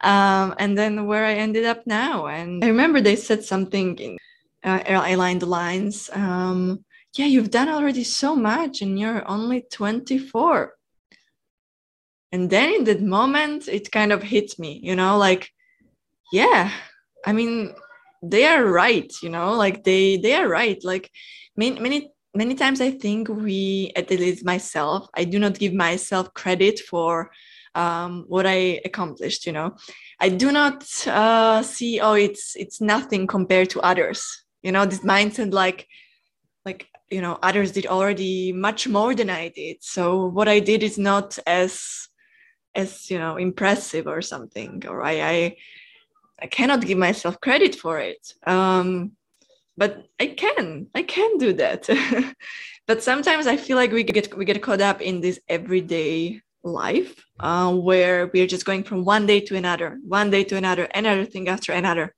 Um, 0.02 0.56
and 0.58 0.76
then 0.76 1.06
where 1.06 1.26
i 1.26 1.34
ended 1.34 1.66
up 1.66 1.86
now 1.86 2.26
and 2.26 2.64
i 2.64 2.68
remember 2.68 3.02
they 3.02 3.16
said 3.16 3.44
something 3.44 3.98
in 4.00 4.18
uh, 4.64 4.80
i 4.88 5.14
lined 5.14 5.44
the 5.44 5.46
lines 5.46 6.10
um, 6.14 6.84
yeah 7.16 7.28
you've 7.28 7.52
done 7.52 7.70
already 7.70 8.04
so 8.04 8.36
much 8.36 8.82
and 8.82 9.00
you're 9.00 9.28
only 9.30 9.62
24 9.72 10.74
and 12.32 12.50
then 12.50 12.74
in 12.74 12.84
that 12.86 13.02
moment 13.02 13.68
it 13.68 13.92
kind 13.92 14.12
of 14.12 14.24
hit 14.24 14.58
me 14.58 14.80
you 14.82 14.96
know 14.96 15.18
like 15.18 15.52
yeah 16.32 16.72
i 17.26 17.34
mean 17.34 17.74
they 18.22 18.46
are 18.46 18.66
right 18.66 19.12
you 19.22 19.30
know 19.30 19.54
like 19.54 19.84
they 19.84 20.18
they 20.18 20.34
are 20.34 20.48
right 20.48 20.84
like 20.84 21.10
many 21.56 21.80
many 21.80 22.12
many 22.34 22.56
times 22.56 22.80
i 22.82 22.92
think 22.92 23.28
we 23.28 23.92
at 23.96 24.10
least 24.10 24.46
myself 24.46 25.08
i 25.16 25.24
do 25.24 25.40
not 25.40 25.58
give 25.58 25.74
myself 25.74 26.34
credit 26.34 26.80
for 26.80 27.32
um, 27.76 28.26
what 28.28 28.46
I 28.46 28.82
accomplished. 28.86 29.46
You 29.46 29.54
know, 29.54 29.76
I 30.20 30.30
do 30.30 30.52
not 30.52 30.86
uh, 31.08 31.62
see 31.64 32.00
oh 32.00 32.14
it's 32.14 32.56
it's 32.56 32.82
nothing 32.82 33.28
compared 33.28 33.70
to 33.72 33.82
others. 33.82 34.44
You 34.64 34.72
know, 34.72 34.86
this 34.86 35.00
mindset 35.00 35.54
like 35.54 35.88
like 36.66 36.88
you 37.10 37.22
know 37.22 37.40
others 37.42 37.72
did 37.72 37.88
already 37.88 38.52
much 38.52 38.88
more 38.88 39.16
than 39.16 39.30
I 39.30 39.50
did. 39.50 39.78
So 39.82 40.26
what 40.28 40.48
I 40.48 40.60
did 40.60 40.84
is 40.84 40.98
not 40.98 41.38
as 41.48 42.08
as 42.76 43.10
you 43.10 43.20
know 43.20 43.38
impressive 43.38 44.08
or 44.08 44.22
something, 44.22 44.84
or 44.88 45.04
I 45.04 45.22
I, 45.22 45.58
I 46.42 46.48
cannot 46.48 46.86
give 46.86 46.98
myself 46.98 47.40
credit 47.40 47.76
for 47.76 48.00
it. 48.00 48.34
Um, 48.46 49.12
but 49.78 50.06
I 50.20 50.28
can 50.28 50.88
I 50.96 51.04
can 51.04 51.38
do 51.38 51.54
that. 51.54 51.90
but 52.88 53.04
sometimes 53.04 53.48
I 53.48 53.58
feel 53.58 53.78
like 53.78 53.92
we 53.92 54.04
get 54.04 54.36
we 54.38 54.46
get 54.46 54.62
caught 54.62 54.82
up 54.82 55.02
in 55.02 55.22
this 55.22 55.40
everyday 55.48 56.42
life 56.64 57.24
uh, 57.40 57.74
where 57.74 58.30
we're 58.34 58.48
just 58.48 58.66
going 58.66 58.84
from 58.84 59.06
one 59.06 59.26
day 59.26 59.40
to 59.42 59.56
another, 59.56 60.00
one 60.04 60.30
day 60.30 60.44
to 60.44 60.56
another, 60.56 60.84
another 60.94 61.26
thing 61.26 61.48
after 61.48 61.72
another, 61.74 62.14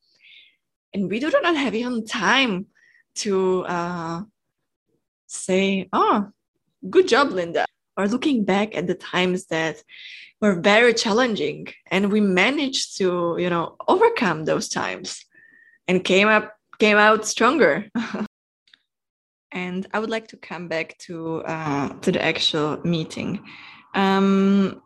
and 0.94 1.10
we 1.10 1.20
do 1.20 1.30
not 1.30 1.56
have 1.56 1.76
even 1.76 2.06
time 2.06 2.68
to 3.16 3.64
uh, 3.66 4.22
say, 5.28 5.88
"Oh, 5.94 6.30
good 6.90 7.08
job, 7.08 7.32
Linda," 7.32 7.66
or 7.98 8.08
looking 8.08 8.44
back 8.44 8.76
at 8.76 8.88
the 8.88 8.96
times 8.96 9.46
that 9.48 9.84
were 10.42 10.60
very 10.60 10.94
challenging 10.94 11.68
and 11.90 12.12
we 12.12 12.20
managed 12.20 12.98
to 12.98 13.36
you 13.40 13.50
know 13.50 13.76
overcome 13.88 14.46
those 14.46 14.68
times 14.68 15.26
and 15.88 16.04
came 16.04 16.28
up 16.28 16.56
came 16.80 16.98
out 16.98 17.26
stronger. 17.26 17.90
and 19.52 19.88
I 19.94 20.00
would 20.00 20.10
like 20.10 20.28
to 20.30 20.38
come 20.38 20.68
back 20.68 20.98
to 21.06 21.44
uh, 21.46 21.90
to 22.02 22.12
the 22.12 22.22
actual 22.24 22.80
meeting. 22.84 23.40
Um, 23.94 24.82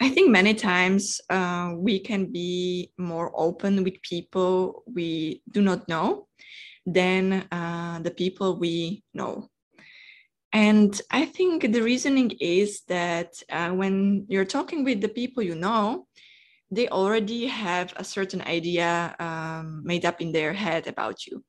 I 0.00 0.10
think 0.10 0.30
many 0.30 0.52
times 0.52 1.20
uh, 1.30 1.72
we 1.74 1.98
can 2.00 2.30
be 2.30 2.92
more 2.98 3.32
open 3.34 3.82
with 3.82 4.02
people 4.02 4.82
we 4.86 5.42
do 5.50 5.62
not 5.62 5.88
know 5.88 6.28
than 6.84 7.48
uh, 7.50 8.00
the 8.02 8.10
people 8.10 8.58
we 8.60 9.02
know. 9.14 9.48
And 10.56 10.98
I 11.10 11.26
think 11.26 11.70
the 11.70 11.82
reasoning 11.82 12.30
is 12.40 12.80
that 12.88 13.42
uh, 13.50 13.72
when 13.72 14.24
you're 14.26 14.46
talking 14.46 14.84
with 14.84 15.02
the 15.02 15.08
people 15.20 15.42
you 15.42 15.54
know, 15.54 16.06
they 16.70 16.88
already 16.88 17.46
have 17.46 17.92
a 17.96 18.02
certain 18.02 18.40
idea 18.40 19.14
um, 19.18 19.82
made 19.84 20.06
up 20.06 20.22
in 20.22 20.32
their 20.32 20.54
head 20.54 20.86
about 20.86 21.26
you. 21.26 21.44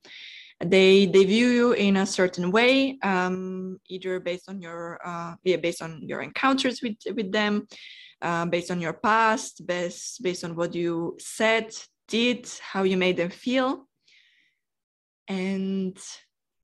They 0.59 1.05
they 1.05 1.23
view 1.23 1.47
you 1.47 1.71
in 1.71 1.95
a 1.95 2.05
certain 2.05 2.51
way, 2.51 2.97
um, 3.01 3.79
either 3.87 4.19
based 4.19 4.49
on 4.49 4.59
your 4.59 4.99
uh, 5.05 5.35
based 5.41 5.81
on 5.81 6.01
your 6.01 6.21
encounters 6.21 6.81
with 6.81 6.97
with 7.15 7.31
them, 7.31 7.65
uh, 8.21 8.45
based 8.47 8.71
on 8.71 8.81
your 8.81 8.93
past, 8.93 9.65
based 9.65 10.21
based 10.21 10.43
on 10.43 10.53
what 10.57 10.75
you 10.75 11.15
said, 11.17 11.73
did, 12.09 12.49
how 12.73 12.83
you 12.83 12.97
made 12.97 13.15
them 13.15 13.29
feel, 13.29 13.87
and 15.29 15.97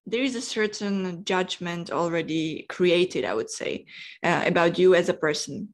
there 0.06 0.24
is 0.24 0.36
a 0.36 0.42
certain 0.42 1.24
judgment 1.24 1.92
already 1.92 2.66
created, 2.70 3.26
I 3.26 3.34
would 3.34 3.50
say, 3.50 3.86
uh, 4.24 4.44
about 4.46 4.78
you 4.78 4.96
as 4.96 5.10
a 5.10 5.14
person. 5.14 5.70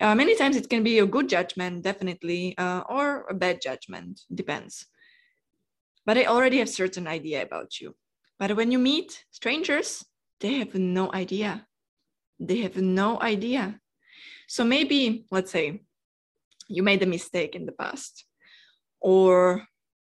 Uh, 0.00 0.14
many 0.14 0.36
times 0.36 0.56
it 0.56 0.68
can 0.68 0.82
be 0.82 0.98
a 0.98 1.06
good 1.06 1.28
judgment, 1.28 1.82
definitely, 1.82 2.56
uh, 2.58 2.82
or 2.88 3.26
a 3.28 3.34
bad 3.34 3.60
judgment, 3.60 4.20
depends. 4.32 4.86
But 6.06 6.18
I 6.18 6.26
already 6.26 6.58
have 6.58 6.68
certain 6.68 7.06
idea 7.06 7.42
about 7.42 7.80
you. 7.80 7.94
But 8.38 8.56
when 8.56 8.70
you 8.70 8.78
meet 8.78 9.24
strangers, 9.30 10.04
they 10.40 10.54
have 10.54 10.74
no 10.74 11.12
idea. 11.12 11.66
They 12.38 12.58
have 12.58 12.76
no 12.76 13.20
idea. 13.20 13.80
So 14.48 14.64
maybe, 14.64 15.26
let's 15.30 15.50
say, 15.50 15.82
you 16.68 16.82
made 16.82 17.02
a 17.02 17.06
mistake 17.06 17.54
in 17.54 17.66
the 17.66 17.72
past, 17.72 18.24
or 19.00 19.66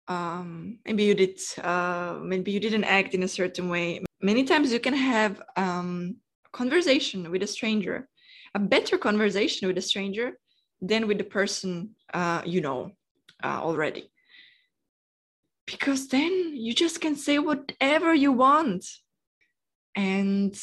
um, 0.08 0.78
maybe 0.84 1.04
you 1.04 1.14
did, 1.14 1.38
uh, 1.62 2.18
maybe 2.22 2.50
you 2.50 2.60
didn't 2.60 2.84
act 2.84 3.14
in 3.14 3.22
a 3.22 3.28
certain 3.28 3.68
way. 3.68 4.04
Many 4.20 4.44
times 4.44 4.72
you 4.72 4.80
can 4.80 4.94
have 4.94 5.40
um, 5.56 6.16
a 6.46 6.56
conversation 6.56 7.30
with 7.30 7.42
a 7.42 7.46
stranger 7.46 8.08
a 8.54 8.58
better 8.58 8.98
conversation 8.98 9.68
with 9.68 9.78
a 9.78 9.82
stranger 9.82 10.38
than 10.80 11.06
with 11.06 11.18
the 11.18 11.24
person 11.24 11.90
uh, 12.14 12.42
you 12.44 12.60
know 12.60 12.92
uh, 13.42 13.60
already. 13.62 14.10
Because 15.66 16.08
then 16.08 16.52
you 16.54 16.74
just 16.74 17.00
can 17.00 17.14
say 17.14 17.38
whatever 17.38 18.14
you 18.14 18.32
want. 18.32 18.86
And 19.94 20.58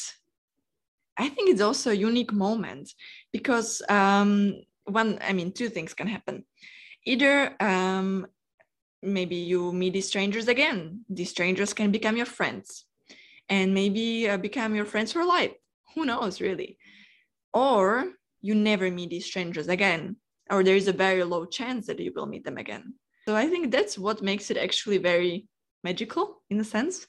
I 1.17 1.29
think 1.29 1.49
it's 1.49 1.61
also 1.61 1.91
a 1.91 2.01
unique 2.09 2.33
moment 2.33 2.91
because 3.31 3.81
um, 3.87 4.55
one, 4.85 5.19
I 5.21 5.33
mean, 5.33 5.51
two 5.51 5.69
things 5.69 5.93
can 5.93 6.07
happen. 6.07 6.43
Either 7.05 7.55
um, 7.59 8.25
maybe 9.01 9.35
you 9.35 9.71
meet 9.71 9.93
these 9.93 10.07
strangers 10.07 10.47
again, 10.47 11.05
these 11.09 11.29
strangers 11.29 11.73
can 11.73 11.91
become 11.91 12.17
your 12.17 12.25
friends. 12.25 12.85
And 13.47 13.75
maybe 13.75 14.27
uh, 14.27 14.37
become 14.37 14.73
your 14.73 14.85
friends 14.85 15.11
for 15.11 15.23
life. 15.23 15.51
Who 15.93 16.03
knows, 16.03 16.41
really? 16.41 16.79
or 17.55 18.11
you 18.41 18.53
never 18.53 18.91
meet 18.91 19.09
these 19.09 19.25
strangers 19.25 19.69
again. 19.69 20.17
Or 20.51 20.63
there 20.63 20.75
is 20.75 20.87
a 20.87 20.93
very 20.93 21.23
low 21.23 21.45
chance 21.45 21.87
that 21.87 21.99
you 21.99 22.11
will 22.13 22.27
meet 22.27 22.43
them 22.43 22.57
again. 22.57 22.93
So 23.27 23.35
i 23.35 23.47
think 23.47 23.71
that's 23.71 23.97
what 23.97 24.21
makes 24.21 24.51
it 24.51 24.57
actually 24.57 24.99
very 24.99 25.47
magical 25.83 26.43
in 26.51 26.59
a 26.59 26.63
sense. 26.63 27.07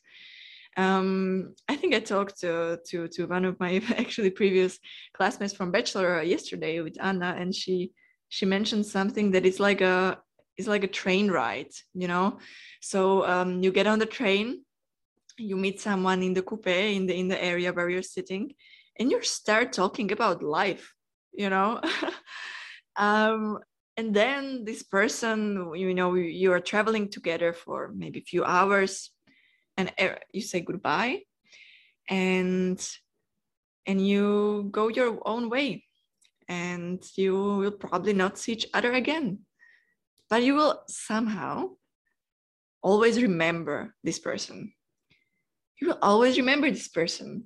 Um, 0.79 1.55
i 1.73 1.75
think 1.77 1.95
i 1.95 2.01
talked 2.01 2.37
to, 2.43 2.79
to 2.89 3.09
to 3.15 3.27
one 3.27 3.47
of 3.47 3.59
my 3.65 3.73
actually 4.03 4.33
previous 4.41 4.79
classmates 5.17 5.55
from 5.57 5.73
bachelor 5.77 6.23
yesterday 6.23 6.75
with 6.85 6.97
anna 7.01 7.31
and 7.41 7.55
she 7.61 7.77
she 8.29 8.45
mentioned 8.45 8.85
something 8.85 9.31
that 9.33 9.47
is 9.47 9.59
like 9.59 9.81
a 9.81 10.19
is 10.57 10.67
like 10.67 10.85
a 10.85 10.89
train 10.89 11.31
ride 11.31 11.73
you 11.95 12.09
know? 12.09 12.39
So 12.81 13.27
um, 13.27 13.63
you 13.63 13.71
get 13.73 13.87
on 13.87 13.99
the 13.99 14.07
train 14.07 14.63
you 15.39 15.57
meet 15.57 15.81
someone 15.81 16.23
in 16.23 16.33
the 16.33 16.43
coupe 16.43 16.67
in 16.67 17.07
the 17.07 17.15
in 17.15 17.29
the 17.29 17.43
area 17.43 17.73
where 17.73 17.91
you're 17.91 18.03
sitting 18.03 18.55
and 18.99 19.11
you 19.11 19.23
start 19.23 19.73
talking 19.73 20.13
about 20.13 20.43
life 20.43 20.95
you 21.33 21.51
know? 21.51 21.81
Um, 22.99 23.59
and 23.99 24.15
then 24.15 24.65
this 24.65 24.83
person 24.83 25.73
you 25.75 25.93
know 25.95 26.15
you 26.15 26.53
are 26.53 26.61
traveling 26.61 27.11
together 27.11 27.53
for 27.53 27.93
maybe 27.95 28.21
a 28.21 28.31
few 28.31 28.45
hours 28.45 29.11
and 29.77 29.93
you 30.33 30.41
say 30.41 30.61
goodbye 30.61 31.21
and 32.09 32.79
and 33.87 34.07
you 34.07 34.69
go 34.71 34.89
your 34.89 35.21
own 35.25 35.49
way 35.51 35.85
and 36.49 37.03
you 37.17 37.35
will 37.35 37.73
probably 37.73 38.13
not 38.13 38.39
see 38.39 38.53
each 38.53 38.67
other 38.73 38.93
again 38.93 39.41
but 40.29 40.43
you 40.43 40.55
will 40.55 40.83
somehow 40.89 41.71
always 42.83 43.21
remember 43.21 43.95
this 44.05 44.19
person. 44.19 44.73
You 45.81 45.89
will 45.89 45.99
always 46.03 46.37
remember 46.39 46.71
this 46.71 46.89
person. 46.89 47.45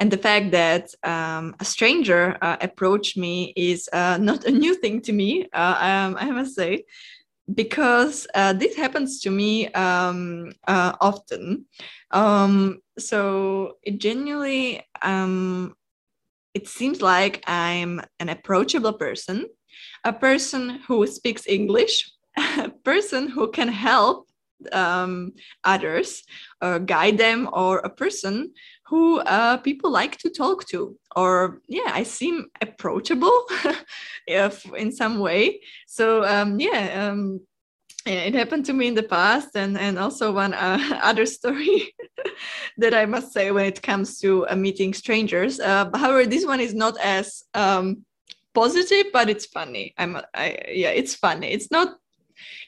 And 0.00 0.10
the 0.10 0.18
fact 0.18 0.50
that 0.50 0.88
um, 1.02 1.54
a 1.60 1.64
stranger 1.64 2.36
uh, 2.42 2.56
approached 2.60 3.16
me 3.16 3.52
is 3.56 3.88
uh, 3.92 4.18
not 4.20 4.44
a 4.44 4.50
new 4.50 4.74
thing 4.74 5.00
to 5.02 5.12
me, 5.12 5.48
uh, 5.52 5.76
um, 5.80 6.16
I 6.18 6.30
must 6.30 6.54
say, 6.54 6.84
because 7.52 8.26
uh, 8.34 8.52
this 8.54 8.74
happens 8.76 9.20
to 9.20 9.30
me 9.30 9.68
um, 9.72 10.52
uh, 10.66 10.92
often. 11.00 11.66
Um, 12.10 12.80
so 12.98 13.74
it 13.82 13.98
genuinely, 13.98 14.82
um, 15.02 15.74
it 16.54 16.68
seems 16.68 17.00
like 17.00 17.44
I'm 17.46 18.00
an 18.18 18.28
approachable 18.28 18.94
person, 18.94 19.46
a 20.04 20.12
person 20.12 20.80
who 20.86 21.06
speaks 21.06 21.46
English, 21.46 22.10
a 22.36 22.70
person 22.84 23.28
who 23.28 23.50
can 23.50 23.68
help 23.68 24.28
um, 24.72 25.32
others 25.64 26.22
or 26.62 26.78
guide 26.78 27.18
them, 27.18 27.48
or 27.52 27.78
a 27.78 27.90
person 27.90 28.52
who 28.86 29.20
uh, 29.20 29.56
people 29.58 29.90
like 29.90 30.16
to 30.18 30.30
talk 30.30 30.66
to. 30.68 30.96
Or 31.16 31.60
yeah 31.68 31.90
i 31.94 32.02
seem 32.02 32.46
approachable 32.60 33.46
if 34.26 34.64
in 34.74 34.92
some 34.92 35.18
way. 35.18 35.60
So 35.86 36.24
um, 36.24 36.58
yeah 36.60 37.08
um, 37.08 37.40
it 38.06 38.34
happened 38.34 38.66
to 38.66 38.72
me 38.72 38.88
in 38.88 38.94
the 38.94 39.02
past 39.02 39.48
and 39.54 39.78
and 39.78 39.98
also 39.98 40.32
one 40.32 40.54
uh, 40.54 40.78
other 41.02 41.26
story 41.26 41.94
that 42.76 42.92
i 42.94 43.06
must 43.06 43.32
say 43.32 43.50
when 43.50 43.64
it 43.64 43.82
comes 43.82 44.18
to 44.20 44.46
uh, 44.48 44.56
meeting 44.56 44.92
strangers. 44.92 45.60
Uh, 45.60 45.88
however 45.94 46.26
this 46.26 46.46
one 46.46 46.60
is 46.60 46.74
not 46.74 46.98
as 47.00 47.42
um, 47.54 48.04
positive 48.54 49.06
but 49.12 49.28
it's 49.28 49.46
funny. 49.46 49.94
I'm 49.98 50.16
I, 50.34 50.58
yeah 50.68 50.90
it's 50.90 51.14
funny. 51.14 51.52
It's 51.52 51.70
not 51.70 51.98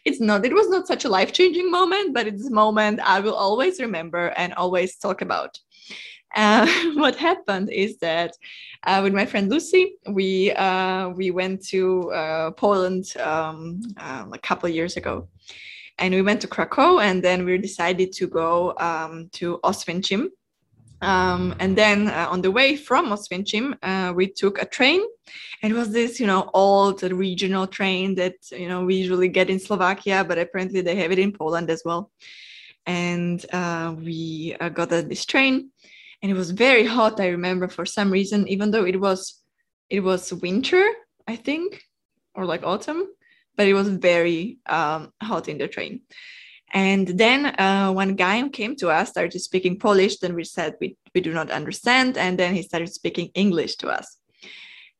it's 0.04 0.20
not 0.20 0.44
it 0.44 0.54
was 0.54 0.68
not 0.68 0.86
such 0.86 1.04
a 1.04 1.08
life-changing 1.08 1.68
moment 1.70 2.14
but 2.14 2.28
it's 2.28 2.46
a 2.46 2.52
moment 2.52 3.00
i 3.00 3.18
will 3.18 3.34
always 3.34 3.80
remember 3.80 4.32
and 4.36 4.54
always 4.54 4.96
talk 4.96 5.22
about. 5.22 5.58
Uh, 6.34 6.66
what 6.94 7.16
happened 7.16 7.70
is 7.70 7.98
that 7.98 8.36
uh, 8.86 9.00
with 9.02 9.14
my 9.14 9.26
friend 9.26 9.50
Lucy, 9.50 9.96
we 10.10 10.52
uh, 10.52 11.08
we 11.10 11.30
went 11.30 11.64
to 11.66 12.10
uh, 12.12 12.50
Poland 12.52 13.16
um, 13.18 13.80
um, 13.96 14.32
a 14.32 14.38
couple 14.38 14.68
years 14.68 14.96
ago, 14.96 15.28
and 15.98 16.14
we 16.14 16.22
went 16.22 16.40
to 16.42 16.48
Krakow, 16.48 16.98
and 17.00 17.22
then 17.22 17.44
we 17.44 17.56
decided 17.58 18.12
to 18.12 18.26
go 18.26 18.74
um, 18.78 19.28
to 19.32 19.58
Oswiecim, 19.64 20.28
Um, 21.02 21.54
and 21.58 21.76
then 21.76 22.08
uh, 22.08 22.28
on 22.30 22.42
the 22.42 22.50
way 22.50 22.76
from 22.76 23.10
Oswiecim, 23.10 23.76
uh, 23.82 24.12
we 24.14 24.28
took 24.28 24.60
a 24.60 24.66
train. 24.66 25.02
And 25.62 25.72
it 25.72 25.76
was 25.76 25.92
this, 25.92 26.18
you 26.20 26.26
know, 26.26 26.50
old 26.54 27.02
regional 27.02 27.66
train 27.66 28.14
that, 28.16 28.34
you 28.50 28.68
know, 28.68 28.84
we 28.84 28.96
usually 28.96 29.28
get 29.28 29.50
in 29.50 29.58
Slovakia, 29.58 30.24
but 30.24 30.38
apparently 30.38 30.80
they 30.80 30.96
have 30.96 31.12
it 31.12 31.18
in 31.18 31.32
Poland 31.32 31.70
as 31.70 31.82
well. 31.84 32.10
And 32.86 33.44
uh, 33.52 33.94
we 33.98 34.56
uh, 34.60 34.68
got 34.68 34.92
on 34.92 35.08
this 35.08 35.24
train 35.24 35.70
and 36.22 36.30
it 36.30 36.34
was 36.34 36.50
very 36.52 36.84
hot. 36.84 37.20
I 37.20 37.28
remember 37.28 37.68
for 37.68 37.84
some 37.84 38.10
reason, 38.10 38.48
even 38.48 38.70
though 38.70 38.84
it 38.84 39.00
was, 39.00 39.42
it 39.90 40.00
was 40.00 40.32
winter, 40.32 40.84
I 41.26 41.36
think, 41.36 41.82
or 42.34 42.44
like 42.44 42.62
autumn, 42.62 43.06
but 43.56 43.66
it 43.66 43.74
was 43.74 43.88
very 43.88 44.58
um, 44.66 45.12
hot 45.22 45.48
in 45.48 45.58
the 45.58 45.68
train. 45.68 46.02
And 46.76 47.08
then 47.08 47.46
uh, 47.58 47.90
one 47.90 48.16
guy 48.16 48.46
came 48.50 48.76
to 48.76 48.90
us, 48.90 49.08
started 49.08 49.38
speaking 49.40 49.78
Polish. 49.78 50.18
Then 50.18 50.34
we 50.34 50.44
said 50.44 50.74
we, 50.78 50.98
we 51.14 51.22
do 51.22 51.32
not 51.32 51.50
understand. 51.50 52.18
And 52.18 52.38
then 52.38 52.54
he 52.54 52.62
started 52.62 52.92
speaking 52.92 53.30
English 53.34 53.76
to 53.76 53.88
us. 53.88 54.18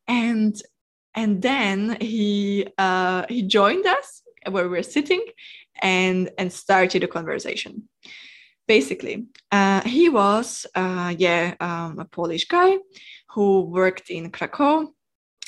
And 0.09 0.57
and 1.15 1.43
then 1.43 1.99
he 2.01 2.67
uh, 2.79 3.27
he 3.29 3.43
joined 3.43 3.85
us 3.85 4.23
where 4.49 4.71
we 4.71 4.79
are 4.79 4.83
sitting 4.83 5.23
and 5.83 6.31
and 6.39 6.51
started 6.51 7.05
a 7.05 7.09
conversation. 7.09 7.91
Basically, 8.67 9.27
uh, 9.53 9.83
he 9.83 10.09
was 10.09 10.65
uh, 10.75 11.15
yeah 11.19 11.57
um, 11.61 11.99
a 11.99 12.07
Polish 12.07 12.49
guy 12.49 12.79
who 13.33 13.61
worked 13.61 14.09
in 14.09 14.31
Krakow 14.31 14.95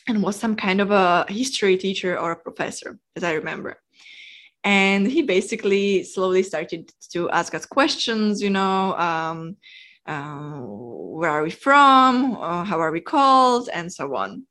and 0.07 0.23
was 0.23 0.37
some 0.37 0.57
kind 0.57 0.83
of 0.83 0.91
a 0.91 1.25
history 1.31 1.79
teacher 1.79 2.19
or 2.19 2.33
a 2.33 2.43
professor, 2.43 2.99
as 3.17 3.25
I 3.25 3.33
remember 3.33 3.79
and 4.65 5.07
he 5.07 5.23
basically 5.23 6.03
slowly 6.03 6.43
started 6.43 6.91
to 7.13 7.31
ask 7.31 7.55
us 7.55 7.65
questions 7.65 8.43
you 8.43 8.51
know 8.51 8.97
um, 8.97 9.57
uh, 10.09 10.61
where 11.19 11.31
are 11.31 11.43
we 11.43 11.51
from? 11.51 12.37
Uh, 12.37 12.65
how 12.65 12.81
are 12.81 12.91
we 12.91 13.01
called? 13.01 13.69
And 13.73 13.93
so 13.93 14.17
on. 14.17 14.45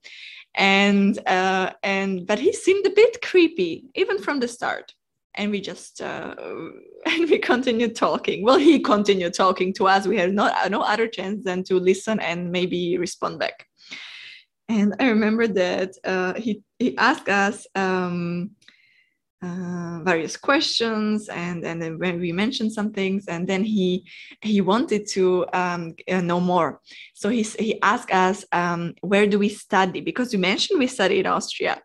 And 0.56 1.18
uh, 1.28 1.72
and 1.84 2.26
but 2.26 2.40
he 2.40 2.54
seemed 2.54 2.86
a 2.86 2.92
bit 2.92 3.22
creepy 3.22 3.86
even 3.96 4.20
from 4.20 4.40
the 4.40 4.48
start. 4.48 4.94
And 5.36 5.52
we 5.52 5.62
just 5.62 6.02
uh, 6.02 6.36
and 7.06 7.30
we 7.30 7.40
continued 7.40 7.96
talking. 7.96 8.44
Well 8.44 8.58
he 8.58 8.80
continued 8.80 9.34
talking 9.34 9.74
to 9.74 9.88
us. 9.88 10.08
We 10.08 10.18
had 10.18 10.34
no, 10.34 10.52
no 10.70 10.82
other 10.82 11.08
chance 11.08 11.44
than 11.44 11.64
to 11.66 11.80
listen 11.80 12.20
and 12.20 12.52
maybe 12.52 12.98
respond 12.98 13.40
back. 13.40 13.66
And 14.70 14.94
i 15.00 15.08
remember 15.08 15.48
that 15.48 15.92
uh, 16.04 16.34
he, 16.34 16.62
he 16.78 16.98
asked 16.98 17.30
us 17.30 17.66
um, 17.74 18.52
uh, 19.44 20.00
various 20.04 20.36
questions 20.36 21.30
and 21.30 21.64
and 21.64 21.80
then 21.82 22.00
when 22.00 22.20
we 22.20 22.32
mentioned 22.32 22.74
some 22.74 22.92
things 22.92 23.28
and 23.28 23.48
then 23.48 23.64
he 23.64 24.04
he 24.42 24.62
wanted 24.62 25.06
to 25.08 25.46
um, 25.54 25.94
uh, 26.10 26.22
know 26.22 26.40
more. 26.40 26.82
So 27.14 27.30
he, 27.30 27.44
he 27.44 27.80
asked 27.82 28.12
us 28.12 28.46
um, 28.52 28.96
where 29.02 29.28
do 29.28 29.38
we 29.38 29.50
study? 29.50 30.02
Because 30.02 30.34
we 30.34 30.40
mentioned 30.40 30.80
we 30.80 30.88
study 30.88 31.20
in 31.20 31.28
austria 31.28 31.82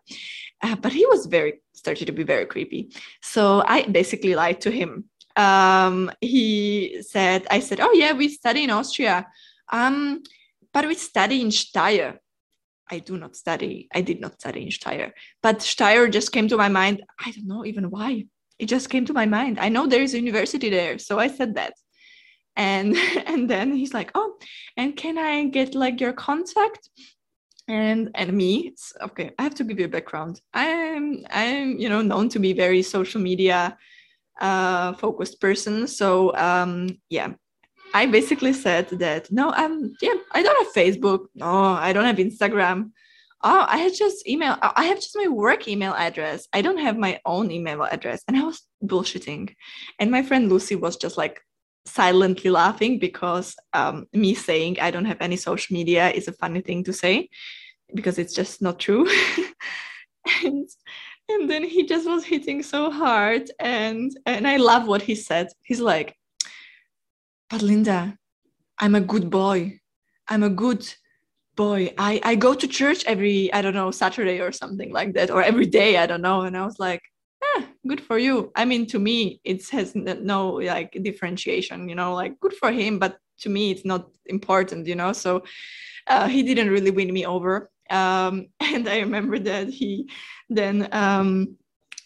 uh, 0.63 0.75
but 0.75 0.93
he 0.93 1.05
was 1.05 1.27
very 1.27 1.61
started 1.73 2.05
to 2.05 2.11
be 2.11 2.23
very 2.23 2.45
creepy. 2.45 2.89
So 3.21 3.63
i 3.67 3.83
basically 3.83 4.33
lied 4.35 4.61
to 4.61 4.71
him. 4.71 5.05
Um, 5.35 6.11
he 6.21 7.01
said 7.01 7.45
i 7.51 7.59
said 7.59 7.79
oh 7.81 7.93
yeah 7.93 8.13
we 8.13 8.29
study 8.29 8.63
in 8.63 8.71
austria. 8.71 9.27
Um, 9.71 10.23
but 10.73 10.87
we 10.87 10.95
study 10.95 11.41
in 11.41 11.49
steyr 11.49 12.17
I 12.93 12.99
do 12.99 13.17
not 13.17 13.35
study. 13.35 13.87
I 13.91 14.01
did 14.01 14.21
not 14.21 14.39
study 14.39 14.61
in 14.61 14.69
Steyr, 14.69 15.11
but 15.41 15.59
Steyr 15.59 16.11
just 16.11 16.31
came 16.31 16.47
to 16.49 16.57
my 16.57 16.69
mind. 16.69 17.01
I 17.25 17.31
don't 17.31 17.47
know 17.47 17.65
even 17.65 17.89
why. 17.89 18.25
It 18.59 18.67
just 18.67 18.91
came 18.91 19.05
to 19.05 19.13
my 19.13 19.25
mind. 19.25 19.59
I 19.59 19.69
know 19.69 19.87
there 19.87 20.03
is 20.03 20.13
a 20.13 20.19
university 20.19 20.69
there, 20.69 20.99
so 20.99 21.17
I 21.17 21.27
said 21.27 21.55
that. 21.55 21.73
And 22.55 22.95
and 23.31 23.49
then 23.49 23.73
he's 23.73 23.95
like, 23.95 24.11
"Oh, 24.13 24.29
and 24.77 24.95
can 24.95 25.17
I 25.17 25.45
get 25.57 25.73
like 25.73 25.99
your 25.99 26.13
contact?" 26.13 26.83
And 27.67 28.11
and 28.13 28.31
me, 28.41 28.75
okay. 29.07 29.31
I 29.39 29.41
have 29.43 29.55
to 29.55 29.63
give 29.63 29.79
you 29.79 29.85
a 29.85 29.95
background. 29.97 30.39
I'm 30.53 31.25
I'm 31.31 31.79
you 31.79 31.89
know 31.89 32.03
known 32.03 32.29
to 32.29 32.39
be 32.39 32.53
very 32.53 32.83
social 32.83 33.21
media 33.21 33.75
uh, 34.39 34.93
focused 34.93 35.41
person. 35.41 35.87
So 35.87 36.35
um, 36.35 36.73
yeah, 37.09 37.29
I 37.93 38.07
basically 38.07 38.53
said 38.53 38.89
that 38.89 39.31
no, 39.31 39.51
I'm 39.51 39.95
yeah, 40.01 40.15
I 40.31 40.41
don't 40.41 40.65
have 40.65 40.73
Facebook. 40.73 41.27
No, 41.35 41.47
I 41.47 41.93
don't 41.93 42.05
have 42.05 42.17
Instagram. 42.17 42.91
Oh, 43.45 43.65
I 43.67 43.77
had 43.77 43.93
just 43.93 44.27
email. 44.27 44.57
I 44.61 44.85
have 44.85 44.97
just 44.97 45.17
my 45.17 45.27
work 45.27 45.67
email 45.67 45.93
address. 45.93 46.47
I 46.53 46.61
don't 46.61 46.77
have 46.77 46.97
my 46.97 47.19
own 47.25 47.51
email 47.51 47.83
address. 47.83 48.23
And 48.27 48.37
I 48.37 48.43
was 48.43 48.61
bullshitting. 48.83 49.53
And 49.99 50.09
my 50.09 50.23
friend 50.23 50.49
Lucy 50.49 50.75
was 50.75 50.95
just 50.95 51.17
like 51.17 51.41
silently 51.85 52.49
laughing 52.49 52.99
because 52.99 53.55
um, 53.73 54.07
me 54.13 54.33
saying 54.33 54.79
I 54.79 54.91
don't 54.91 55.05
have 55.05 55.21
any 55.21 55.35
social 55.35 55.73
media 55.73 56.09
is 56.09 56.29
a 56.29 56.33
funny 56.33 56.61
thing 56.61 56.85
to 56.85 56.93
say 56.93 57.29
because 57.93 58.17
it's 58.17 58.33
just 58.33 58.61
not 58.61 58.79
true. 58.79 59.07
and 60.43 60.69
and 61.29 61.49
then 61.49 61.63
he 61.63 61.85
just 61.85 62.07
was 62.07 62.23
hitting 62.25 62.63
so 62.63 62.91
hard 62.91 63.49
and 63.59 64.11
and 64.25 64.47
I 64.47 64.57
love 64.57 64.87
what 64.87 65.01
he 65.01 65.15
said. 65.15 65.47
He's 65.63 65.81
like, 65.81 66.15
but 67.53 67.61
Linda, 67.61 68.17
I'm 68.79 68.95
a 68.95 68.99
good 68.99 69.29
boy. 69.29 69.79
I'm 70.27 70.41
a 70.41 70.49
good 70.49 70.91
boy. 71.55 71.93
I, 71.99 72.19
I 72.23 72.33
go 72.33 72.55
to 72.55 72.67
church 72.67 73.05
every, 73.05 73.53
I 73.53 73.61
don't 73.61 73.75
know, 73.75 73.91
Saturday 73.91 74.39
or 74.39 74.51
something 74.51 74.91
like 74.91 75.13
that, 75.13 75.29
or 75.29 75.43
every 75.43 75.67
day, 75.67 75.97
I 75.97 76.07
don't 76.07 76.23
know. 76.23 76.41
And 76.41 76.57
I 76.57 76.65
was 76.65 76.79
like, 76.79 77.03
eh, 77.43 77.65
good 77.87 78.01
for 78.01 78.17
you. 78.17 78.51
I 78.55 78.65
mean, 78.65 78.87
to 78.87 78.97
me, 78.97 79.39
it 79.43 79.69
has 79.69 79.93
no 79.93 80.53
like 80.53 80.97
differentiation, 81.03 81.87
you 81.89 81.93
know, 81.93 82.15
like 82.15 82.39
good 82.39 82.53
for 82.53 82.71
him, 82.71 82.97
but 82.97 83.19
to 83.41 83.49
me, 83.49 83.69
it's 83.69 83.85
not 83.85 84.09
important, 84.25 84.87
you 84.87 84.95
know. 84.95 85.13
So 85.13 85.43
uh, 86.07 86.27
he 86.27 86.41
didn't 86.41 86.71
really 86.71 86.89
win 86.89 87.13
me 87.13 87.23
over. 87.27 87.69
Um, 87.91 88.47
and 88.61 88.89
I 88.89 88.97
remember 89.01 89.37
that 89.37 89.67
he 89.69 90.09
then, 90.49 90.89
um, 90.91 91.55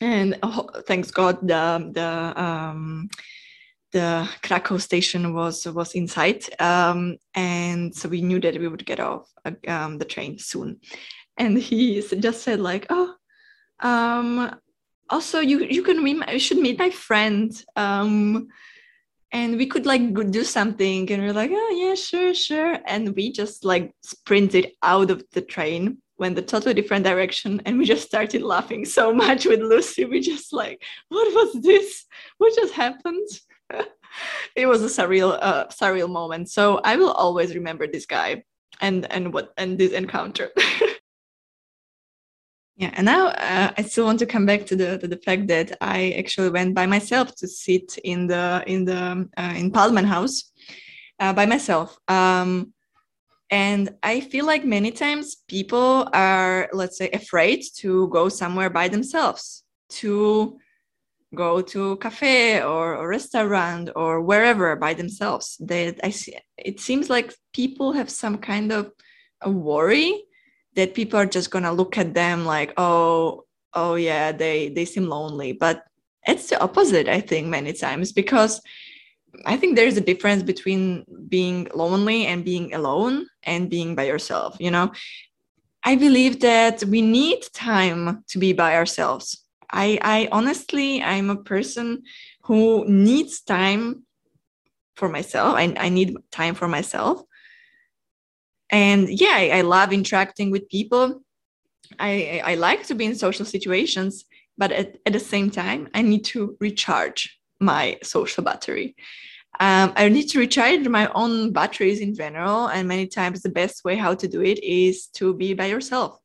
and 0.02 0.38
oh, 0.44 0.68
thanks 0.88 1.10
God, 1.10 1.40
the, 1.48 1.90
the, 1.94 2.44
um, 2.44 3.10
the 3.92 4.30
Krakow 4.44 4.78
station 4.78 5.34
was 5.34 5.66
was 5.66 5.94
in 5.94 6.08
sight, 6.08 6.50
um, 6.62 7.18
and 7.34 7.96
so 7.96 8.10
we 8.10 8.22
knew 8.22 8.40
that 8.42 8.60
we 8.60 8.68
would 8.68 8.86
get 8.86 9.00
off 9.00 9.30
uh, 9.46 9.52
um, 9.68 9.98
the 9.98 10.06
train 10.06 10.38
soon. 10.38 10.80
And 11.38 11.58
he 11.58 12.02
just 12.02 12.44
said 12.44 12.60
like, 12.60 12.86
"Oh, 12.90 13.16
um, 13.80 14.56
also 15.10 15.40
you 15.40 15.60
you 15.64 15.84
can 15.84 16.04
meet 16.04 16.16
my, 16.16 16.32
you 16.32 16.40
should 16.40 16.60
meet 16.60 16.80
my 16.80 16.90
friend." 16.90 17.52
Um, 17.76 18.48
and 19.32 19.58
we 19.58 19.68
could 19.68 19.86
like 19.86 20.14
do 20.32 20.44
something, 20.44 21.12
and 21.12 21.22
we 21.22 21.28
we're 21.28 21.34
like, 21.34 21.52
"Oh 21.54 21.76
yeah, 21.78 21.96
sure, 21.96 22.34
sure." 22.34 22.78
And 22.86 23.16
we 23.16 23.32
just 23.32 23.64
like 23.64 23.94
sprinted 24.02 24.72
out 24.84 25.12
of 25.12 25.24
the 25.32 25.42
train 25.42 26.02
went 26.18 26.36
the 26.36 26.42
totally 26.42 26.74
different 26.74 27.06
direction 27.06 27.62
and 27.66 27.78
we 27.78 27.86
just 27.86 28.08
started 28.08 28.42
laughing 28.42 28.86
so 28.86 29.14
much 29.24 29.46
with 29.46 29.60
lucy 29.60 30.06
we 30.06 30.20
just 30.20 30.52
like 30.52 30.82
what 31.10 31.32
was 31.34 31.62
this 31.62 32.06
what 32.38 32.56
just 32.56 32.74
happened 32.74 33.28
it 34.56 34.66
was 34.66 34.82
a 34.84 34.88
surreal 35.02 35.38
uh, 35.42 35.68
surreal 35.68 36.10
moment. 36.10 36.50
So 36.50 36.80
i 36.84 36.96
will 36.96 37.12
always 37.12 37.56
remember 37.56 37.88
this 37.88 38.06
guy 38.06 38.44
and 38.82 39.12
and 39.12 39.34
what 39.34 39.54
and 39.58 39.78
this 39.78 39.92
encounter. 39.92 40.52
Yeah 42.80 42.92
and 42.94 43.06
now 43.06 43.30
uh, 43.30 43.72
i 43.76 43.82
still 43.82 44.06
want 44.06 44.20
to 44.20 44.28
come 44.28 44.46
back 44.46 44.68
to 44.68 44.76
the 44.76 45.00
to 45.00 45.08
the 45.08 45.18
fact 45.18 45.48
that 45.48 45.76
i 45.82 46.14
actually 46.16 46.52
went 46.52 46.76
by 46.76 46.86
myself 46.86 47.34
to 47.38 47.48
sit 47.48 47.98
in 48.04 48.28
the 48.28 48.64
in 48.68 48.86
the 48.86 49.28
uh, 49.36 49.54
in 49.58 49.72
Palmenhaus 49.72 50.44
uh, 51.20 51.34
by 51.34 51.48
myself. 51.48 51.98
Um, 52.08 52.74
and 53.50 53.96
i 54.04 54.20
feel 54.20 54.46
like 54.46 54.66
many 54.66 54.92
times 54.92 55.38
people 55.48 56.08
are 56.14 56.70
let's 56.74 56.98
say 56.98 57.10
afraid 57.12 57.64
to 57.78 58.10
go 58.10 58.30
somewhere 58.30 58.70
by 58.70 58.88
themselves 58.90 59.64
to 59.90 60.60
go 61.36 61.62
to 61.62 61.92
a 61.92 61.98
cafe 61.98 62.62
or 62.62 62.96
a 62.96 63.08
restaurant 63.08 63.90
or 63.96 64.22
wherever 64.22 64.76
by 64.76 64.94
themselves. 64.94 65.58
They, 65.60 65.96
I 66.04 66.10
see, 66.10 66.38
it 66.58 66.80
seems 66.80 67.10
like 67.10 67.34
people 67.54 67.94
have 67.94 68.10
some 68.10 68.38
kind 68.38 68.72
of 68.72 68.92
a 69.42 69.52
worry 69.52 70.24
that 70.76 70.94
people 70.94 71.20
are 71.20 71.26
just 71.26 71.52
gonna 71.52 71.74
look 71.74 71.98
at 71.98 72.14
them 72.14 72.46
like, 72.46 72.74
oh, 72.78 73.46
oh 73.74 73.96
yeah, 73.96 74.32
they 74.32 74.70
they 74.70 74.86
seem 74.86 75.08
lonely. 75.08 75.52
But 75.54 75.84
it's 76.26 76.50
the 76.50 76.60
opposite, 76.60 77.08
I 77.08 77.22
think, 77.22 77.48
many 77.48 77.74
times 77.74 78.12
because 78.12 78.62
I 79.46 79.58
think 79.58 79.76
there's 79.76 79.98
a 79.98 80.02
difference 80.02 80.44
between 80.44 81.06
being 81.28 81.68
lonely 81.74 82.26
and 82.26 82.44
being 82.44 82.74
alone 82.74 83.28
and 83.44 83.70
being 83.70 83.96
by 83.96 84.06
yourself. 84.06 84.58
You 84.60 84.72
know, 84.72 84.92
I 85.84 85.96
believe 85.96 86.40
that 86.42 86.84
we 86.86 87.02
need 87.02 87.44
time 87.54 88.24
to 88.30 88.40
be 88.40 88.54
by 88.54 88.76
ourselves 88.76 89.47
I, 89.72 90.00
I 90.02 90.30
honestly, 90.32 91.04
I'm 91.04 91.30
a 91.30 91.44
person 91.44 92.04
who 92.44 92.86
needs 92.88 93.42
time 93.42 94.06
for 94.96 95.10
myself. 95.10 95.56
I, 95.56 95.74
I 95.78 95.90
need 95.90 96.16
time 96.32 96.56
for 96.56 96.68
myself. 96.68 97.22
And 98.72 99.10
yeah, 99.10 99.34
I, 99.34 99.50
I 99.60 99.62
love 99.62 99.94
interacting 99.94 100.52
with 100.52 100.70
people. 100.70 101.22
I, 102.00 102.42
I 102.44 102.56
like 102.56 102.86
to 102.88 102.96
be 102.96 103.06
in 103.06 103.16
social 103.16 103.46
situations, 103.46 104.26
but 104.58 104.72
at, 104.72 104.98
at 105.06 105.14
the 105.14 105.20
same 105.20 105.50
time, 105.50 105.90
I 105.94 106.02
need 106.02 106.26
to 106.26 106.58
recharge 106.60 107.40
my 107.60 107.98
social 108.04 108.44
battery. 108.44 108.96
um, 109.60 109.94
I 109.96 110.10
need 110.10 110.30
to 110.30 110.40
recharge 110.40 110.88
my 110.88 111.10
own 111.16 111.52
batteries 111.52 112.00
in 112.00 112.14
general. 112.16 112.68
And 112.68 112.88
many 112.88 113.08
times, 113.08 113.42
the 113.42 113.50
best 113.50 113.84
way 113.84 113.96
how 113.96 114.14
to 114.16 114.28
do 114.28 114.42
it 114.42 114.64
is 114.64 115.08
to 115.16 115.34
be 115.34 115.54
by 115.54 115.66
yourself 115.68 116.20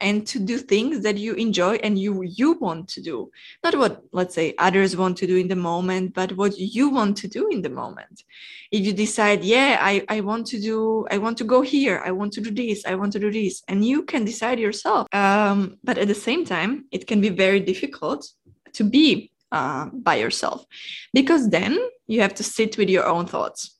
and 0.00 0.26
to 0.26 0.38
do 0.38 0.58
things 0.58 1.02
that 1.02 1.16
you 1.16 1.34
enjoy 1.34 1.76
and 1.76 1.98
you 1.98 2.22
you 2.22 2.52
want 2.52 2.88
to 2.88 3.00
do. 3.00 3.30
Not 3.64 3.76
what 3.76 4.02
let's 4.12 4.34
say 4.34 4.54
others 4.58 4.96
want 4.96 5.16
to 5.18 5.26
do 5.26 5.36
in 5.36 5.48
the 5.48 5.56
moment 5.56 6.14
but 6.14 6.36
what 6.36 6.58
you 6.58 6.88
want 6.90 7.16
to 7.18 7.28
do 7.28 7.48
in 7.48 7.62
the 7.62 7.70
moment. 7.70 8.24
If 8.70 8.84
you 8.84 8.92
decide 8.92 9.44
yeah 9.44 9.78
i 9.80 10.04
i 10.08 10.20
want 10.20 10.46
to 10.48 10.60
do 10.60 11.06
i 11.10 11.18
want 11.18 11.38
to 11.38 11.44
go 11.44 11.62
here 11.62 12.02
i 12.04 12.10
want 12.10 12.32
to 12.34 12.40
do 12.40 12.50
this 12.50 12.84
i 12.84 12.94
want 12.94 13.12
to 13.12 13.20
do 13.20 13.30
this 13.30 13.62
and 13.68 13.84
you 13.84 14.02
can 14.02 14.24
decide 14.24 14.58
yourself 14.58 15.06
um, 15.14 15.78
but 15.84 15.98
at 15.98 16.08
the 16.08 16.14
same 16.14 16.44
time 16.44 16.84
it 16.90 17.06
can 17.06 17.20
be 17.20 17.28
very 17.28 17.60
difficult 17.60 18.28
to 18.72 18.84
be 18.84 19.30
uh, 19.52 19.86
by 19.86 20.16
yourself 20.16 20.66
because 21.12 21.48
then 21.48 21.78
you 22.06 22.20
have 22.20 22.34
to 22.34 22.44
sit 22.44 22.76
with 22.76 22.88
your 22.88 23.06
own 23.06 23.26
thoughts. 23.26 23.78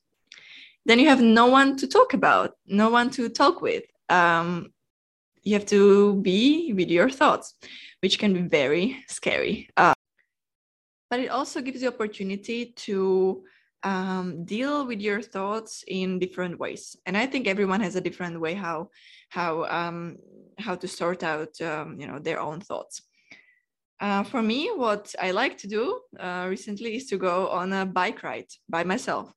Then 0.85 0.99
you 0.99 1.09
have 1.09 1.21
no 1.21 1.47
one 1.47 1.77
to 1.77 1.87
talk 1.87 2.13
about 2.13 2.55
no 2.65 2.89
one 2.89 3.09
to 3.11 3.29
talk 3.29 3.61
with 3.61 3.83
um, 4.09 4.71
you 5.47 5.53
have 5.53 5.65
to 5.65 6.15
be 6.21 6.73
with 6.73 6.89
your 6.89 7.09
thoughts 7.09 7.55
which 8.01 8.19
can 8.19 8.33
be 8.33 8.41
very 8.41 9.03
scary. 9.07 9.69
Uh, 9.75 9.93
but 11.09 11.19
it 11.19 11.29
also 11.29 11.61
gives 11.61 11.81
you 11.81 11.87
opportunity 11.87 12.73
to 12.75 13.43
um, 13.83 14.43
deal 14.43 14.85
with 14.85 14.99
your 14.99 15.21
thoughts 15.21 15.83
in 15.87 16.19
different 16.19 16.59
ways. 16.59 16.95
And 17.05 17.15
i 17.15 17.25
think 17.25 17.47
everyone 17.47 17.81
has 17.81 17.95
a 17.95 18.01
different 18.01 18.39
way 18.39 18.53
how 18.53 18.89
how 19.29 19.65
um, 19.65 20.17
how 20.59 20.75
to 20.75 20.87
sort 20.87 21.23
out 21.23 21.59
um, 21.61 21.99
you 21.99 22.07
know 22.07 22.19
their 22.19 22.39
own 22.39 22.59
thoughts. 22.61 23.01
Uh, 23.99 24.23
for 24.23 24.43
me, 24.43 24.69
what 24.75 25.15
I 25.19 25.31
like 25.31 25.57
to 25.59 25.67
do 25.67 25.99
uh, 26.19 26.45
recently 26.49 26.97
is 26.97 27.07
to 27.07 27.17
go 27.17 27.47
on 27.47 27.73
a 27.73 27.83
bike 27.85 28.21
ride 28.21 28.51
by 28.69 28.83
myself. 28.83 29.33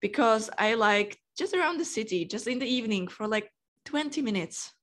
Because 0.00 0.50
I 0.56 0.74
like 0.74 1.18
just 1.36 1.52
around 1.52 1.78
the 1.78 1.84
city, 1.84 2.26
just 2.26 2.46
in 2.46 2.60
the 2.60 2.72
evening 2.78 3.08
for 3.08 3.26
like 3.26 3.50
20 3.86 4.22
minutes. 4.22 4.75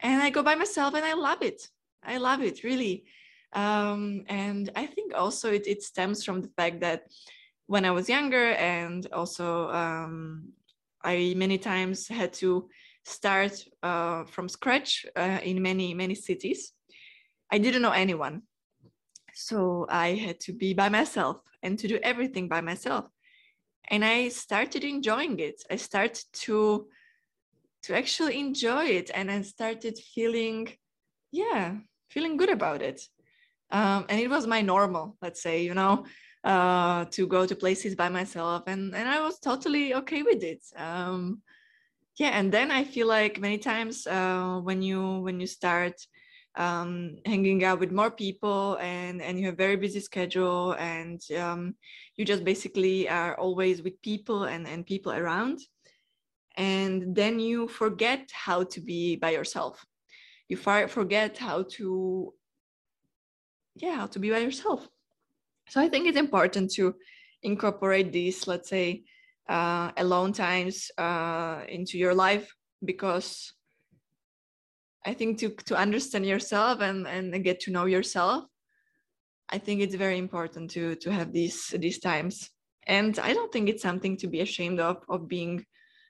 And 0.00 0.22
I 0.22 0.30
go 0.30 0.42
by 0.42 0.54
myself 0.54 0.94
and 0.94 1.04
I 1.04 1.14
love 1.14 1.42
it. 1.42 1.68
I 2.02 2.18
love 2.18 2.42
it 2.42 2.64
really. 2.64 3.04
Um, 3.52 4.24
and 4.28 4.70
I 4.74 4.86
think 4.86 5.14
also 5.14 5.52
it, 5.52 5.66
it 5.66 5.82
stems 5.82 6.24
from 6.24 6.42
the 6.42 6.48
fact 6.56 6.80
that 6.80 7.04
when 7.66 7.84
I 7.84 7.92
was 7.92 8.08
younger 8.08 8.52
and 8.52 9.06
also 9.12 9.68
um, 9.70 10.52
I 11.02 11.34
many 11.36 11.58
times 11.58 12.08
had 12.08 12.32
to 12.34 12.68
start 13.04 13.64
uh, 13.82 14.24
from 14.24 14.48
scratch 14.48 15.06
uh, 15.16 15.38
in 15.42 15.62
many, 15.62 15.94
many 15.94 16.14
cities 16.14 16.72
I 17.54 17.58
didn't 17.58 17.82
know 17.82 17.92
anyone. 17.92 18.42
So 19.32 19.86
I 19.88 20.14
had 20.14 20.40
to 20.40 20.52
be 20.52 20.74
by 20.74 20.88
myself 20.88 21.36
and 21.62 21.78
to 21.78 21.86
do 21.86 21.98
everything 22.02 22.48
by 22.48 22.60
myself. 22.60 23.06
And 23.90 24.04
I 24.04 24.28
started 24.30 24.82
enjoying 24.82 25.38
it. 25.38 25.62
I 25.70 25.76
started 25.76 26.24
to 26.44 26.88
to 27.84 27.96
actually 27.96 28.38
enjoy 28.38 28.84
it 28.84 29.10
and 29.14 29.30
I 29.30 29.42
started 29.42 29.98
feeling 30.14 30.68
yeah, 31.34 31.74
feeling 32.10 32.36
good 32.36 32.50
about 32.50 32.80
it. 32.80 33.02
Um, 33.70 34.06
and 34.08 34.20
it 34.20 34.30
was 34.30 34.46
my 34.46 34.60
normal, 34.60 35.16
let's 35.20 35.42
say, 35.42 35.64
you 35.64 35.74
know, 35.74 36.04
uh, 36.44 37.06
to 37.06 37.26
go 37.26 37.44
to 37.44 37.56
places 37.56 37.96
by 37.96 38.08
myself 38.08 38.62
and 38.66 38.94
and 38.94 39.08
I 39.08 39.20
was 39.20 39.38
totally 39.40 39.94
okay 39.94 40.22
with 40.22 40.42
it. 40.42 40.62
Um, 40.76 41.42
yeah, 42.16 42.38
and 42.38 42.52
then 42.52 42.70
I 42.70 42.84
feel 42.84 43.08
like 43.08 43.40
many 43.40 43.58
times 43.58 44.06
uh, 44.06 44.60
when 44.62 44.80
you 44.82 45.20
when 45.20 45.40
you 45.40 45.46
start 45.46 45.94
um, 46.56 47.16
hanging 47.26 47.64
out 47.64 47.80
with 47.80 47.90
more 47.90 48.10
people 48.10 48.78
and 48.80 49.20
and 49.20 49.38
you 49.38 49.46
have 49.46 49.56
very 49.56 49.76
busy 49.76 50.00
schedule 50.00 50.72
and 50.78 51.20
um, 51.36 51.74
you 52.16 52.24
just 52.24 52.44
basically 52.44 53.08
are 53.08 53.34
always 53.36 53.82
with 53.82 54.00
people 54.02 54.44
and 54.44 54.68
and 54.68 54.86
people 54.86 55.12
around 55.12 55.58
and 56.56 57.14
then 57.14 57.38
you 57.38 57.68
forget 57.68 58.28
how 58.32 58.62
to 58.62 58.80
be 58.80 59.16
by 59.16 59.30
yourself 59.30 59.84
you 60.48 60.56
forget 60.56 61.36
how 61.38 61.64
to 61.68 62.32
yeah 63.76 63.96
how 63.96 64.06
to 64.06 64.18
be 64.18 64.30
by 64.30 64.38
yourself 64.38 64.88
so 65.68 65.80
i 65.80 65.88
think 65.88 66.06
it's 66.06 66.18
important 66.18 66.70
to 66.70 66.94
incorporate 67.42 68.12
these 68.12 68.46
let's 68.46 68.68
say 68.68 69.02
uh, 69.48 69.90
alone 69.98 70.32
times 70.32 70.90
uh, 70.96 71.60
into 71.68 71.98
your 71.98 72.14
life 72.14 72.54
because 72.84 73.52
I 75.04 75.14
think 75.14 75.38
to 75.38 75.50
to 75.66 75.76
understand 75.76 76.26
yourself 76.26 76.80
and 76.80 77.06
and 77.06 77.44
get 77.44 77.60
to 77.60 77.70
know 77.70 77.84
yourself, 77.84 78.44
I 79.50 79.58
think 79.58 79.80
it's 79.80 79.94
very 79.94 80.18
important 80.18 80.70
to 80.72 80.96
to 80.96 81.12
have 81.12 81.32
these 81.32 81.68
these 81.78 81.98
times. 81.98 82.50
And 82.86 83.18
I 83.18 83.32
don't 83.32 83.52
think 83.52 83.68
it's 83.68 83.82
something 83.82 84.16
to 84.18 84.26
be 84.26 84.40
ashamed 84.40 84.80
of 84.80 85.04
of 85.08 85.28
being, 85.28 85.66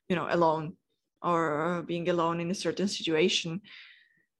you 0.08 0.16
know, 0.16 0.26
alone 0.30 0.76
or 1.22 1.78
uh, 1.78 1.82
being 1.82 2.08
alone 2.08 2.40
in 2.40 2.50
a 2.50 2.54
certain 2.54 2.88
situation, 2.88 3.60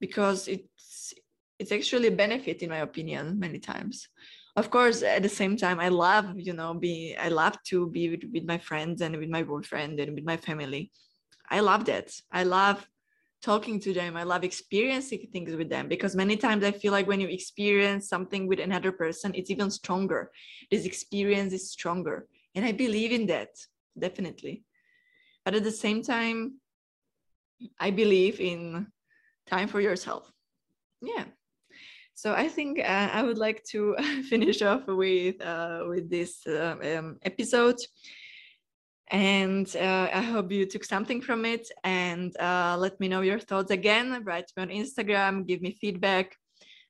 because 0.01 0.49
it's 0.49 1.15
it's 1.59 1.73
actually 1.73 2.09
a 2.09 2.17
benefit 2.25 2.63
in 2.63 2.71
my 2.71 2.79
opinion 2.79 3.39
many 3.39 3.59
times. 3.59 4.09
Of 4.57 4.71
course, 4.71 5.03
at 5.03 5.23
the 5.23 5.29
same 5.29 5.57
time, 5.57 5.81
I 5.81 5.89
love 5.89 6.27
you 6.37 6.53
know 6.53 6.75
be 6.75 7.17
I 7.19 7.29
love 7.29 7.57
to 7.71 7.89
be 7.89 8.11
with, 8.11 8.25
with 8.33 8.45
my 8.45 8.59
friends 8.59 9.01
and 9.03 9.17
with 9.17 9.29
my 9.29 9.43
boyfriend 9.43 10.01
and 10.01 10.15
with 10.15 10.25
my 10.25 10.37
family. 10.37 10.91
I 11.49 11.61
love 11.61 11.85
that. 11.87 12.13
I 12.33 12.45
love 12.45 12.87
talking 13.45 13.79
to 13.79 13.93
them. 13.93 14.17
I 14.17 14.23
love 14.23 14.43
experiencing 14.43 15.29
things 15.31 15.55
with 15.55 15.69
them 15.69 15.87
because 15.87 16.17
many 16.17 16.37
times 16.37 16.65
I 16.65 16.73
feel 16.73 16.93
like 16.93 17.07
when 17.07 17.21
you 17.21 17.29
experience 17.29 18.09
something 18.09 18.47
with 18.47 18.59
another 18.59 18.91
person, 18.91 19.33
it's 19.35 19.51
even 19.51 19.71
stronger. 19.71 20.31
This 20.71 20.87
experience 20.87 21.53
is 21.53 21.71
stronger. 21.71 22.27
And 22.55 22.65
I 22.65 22.73
believe 22.73 23.13
in 23.13 23.27
that, 23.27 23.51
definitely. 23.99 24.65
But 25.45 25.55
at 25.55 25.65
the 25.65 25.71
same 25.71 26.03
time, 26.03 26.61
I 27.79 27.91
believe 27.91 28.41
in 28.41 28.87
time 29.47 29.69
for 29.69 29.81
yourself. 29.81 30.31
Yeah. 31.03 31.25
So 32.15 32.33
I 32.33 32.49
think 32.49 32.79
uh, 32.79 33.09
I 33.13 33.23
would 33.23 33.39
like 33.39 33.65
to 33.73 33.97
finish 34.29 34.63
off 34.63 34.87
with 34.87 35.41
uh, 35.43 35.85
with 35.89 36.09
this 36.09 36.47
uh, 36.47 36.77
um, 36.83 37.19
episode 37.23 37.79
and 39.09 39.75
uh, 39.77 40.09
I 40.13 40.23
hope 40.23 40.51
you 40.51 40.67
took 40.67 40.85
something 40.85 41.21
from 41.21 41.45
it. 41.45 41.69
And 41.83 42.37
uh, 42.41 42.77
let 42.79 42.99
me 43.01 43.09
know 43.09 43.21
your 43.21 43.39
thoughts 43.39 43.71
again. 43.71 44.23
Write 44.25 44.51
me 44.57 44.63
on 44.63 44.69
Instagram, 44.71 45.47
give 45.47 45.61
me 45.61 45.77
feedback. 45.81 46.37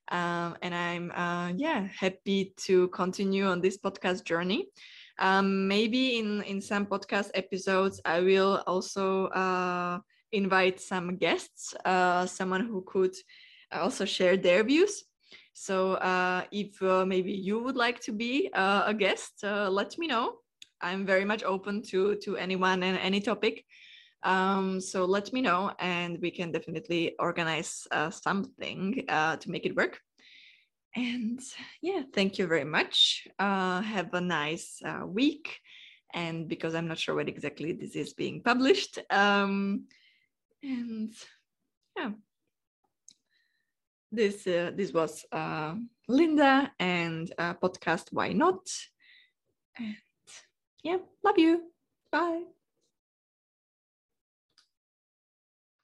Um, 0.09 0.55
and 0.61 0.73
I'm 0.75 1.11
uh, 1.11 1.53
yeah 1.57 1.87
happy 1.87 2.53
to 2.67 2.87
continue 2.89 3.45
on 3.45 3.61
this 3.61 3.77
podcast 3.77 4.23
journey. 4.23 4.67
Um, 5.19 5.67
maybe 5.67 6.17
in 6.17 6.41
in 6.43 6.61
some 6.61 6.85
podcast 6.85 7.31
episodes, 7.33 8.01
I 8.05 8.19
will 8.19 8.63
also 8.67 9.27
uh, 9.27 9.99
invite 10.31 10.79
some 10.79 11.17
guests, 11.17 11.73
uh, 11.85 12.25
someone 12.25 12.67
who 12.67 12.83
could 12.85 13.15
also 13.71 14.05
share 14.05 14.37
their 14.37 14.63
views. 14.63 15.03
So 15.53 15.93
uh, 15.93 16.43
if 16.51 16.81
maybe 16.81 17.31
you 17.31 17.59
would 17.63 17.77
like 17.77 18.01
to 18.01 18.11
be 18.11 18.49
a 18.53 18.93
guest, 18.93 19.43
let 19.43 19.97
me 19.97 20.07
know 20.07 20.39
I'm 20.81 21.05
very 21.05 21.25
much 21.25 21.43
open 21.43 21.81
to 21.91 22.15
to 22.23 22.37
anyone 22.37 22.83
and 22.83 22.97
any 22.97 23.21
topic. 23.21 23.65
Um, 24.23 24.81
so 24.81 25.05
let 25.05 25.31
me 25.33 25.41
know, 25.41 25.71
and 25.79 26.19
we 26.21 26.31
can 26.31 26.51
definitely 26.51 27.15
organize 27.19 27.87
uh, 27.91 28.09
something 28.09 29.05
uh, 29.07 29.37
to 29.37 29.51
make 29.51 29.65
it 29.65 29.75
work. 29.75 29.99
And 30.95 31.41
yeah, 31.81 32.03
thank 32.13 32.37
you 32.37 32.47
very 32.47 32.63
much. 32.63 33.27
Uh, 33.37 33.81
have 33.81 34.13
a 34.13 34.21
nice 34.21 34.81
uh, 34.85 35.05
week. 35.05 35.59
And 36.13 36.47
because 36.47 36.75
I'm 36.75 36.87
not 36.87 36.97
sure 36.97 37.15
when 37.15 37.27
exactly 37.27 37.73
this 37.73 37.95
is 37.95 38.13
being 38.13 38.41
published, 38.41 38.99
um, 39.09 39.87
and 40.63 41.13
yeah, 41.97 42.11
this 44.09 44.47
uh, 44.47 44.71
this 44.73 44.93
was 44.93 45.25
uh, 45.33 45.75
Linda 46.07 46.71
and 46.79 47.33
podcast. 47.37 48.13
Why 48.13 48.31
not? 48.31 48.65
And 49.77 49.97
yeah, 50.83 50.99
love 51.21 51.37
you. 51.37 51.63
Bye. 52.11 52.54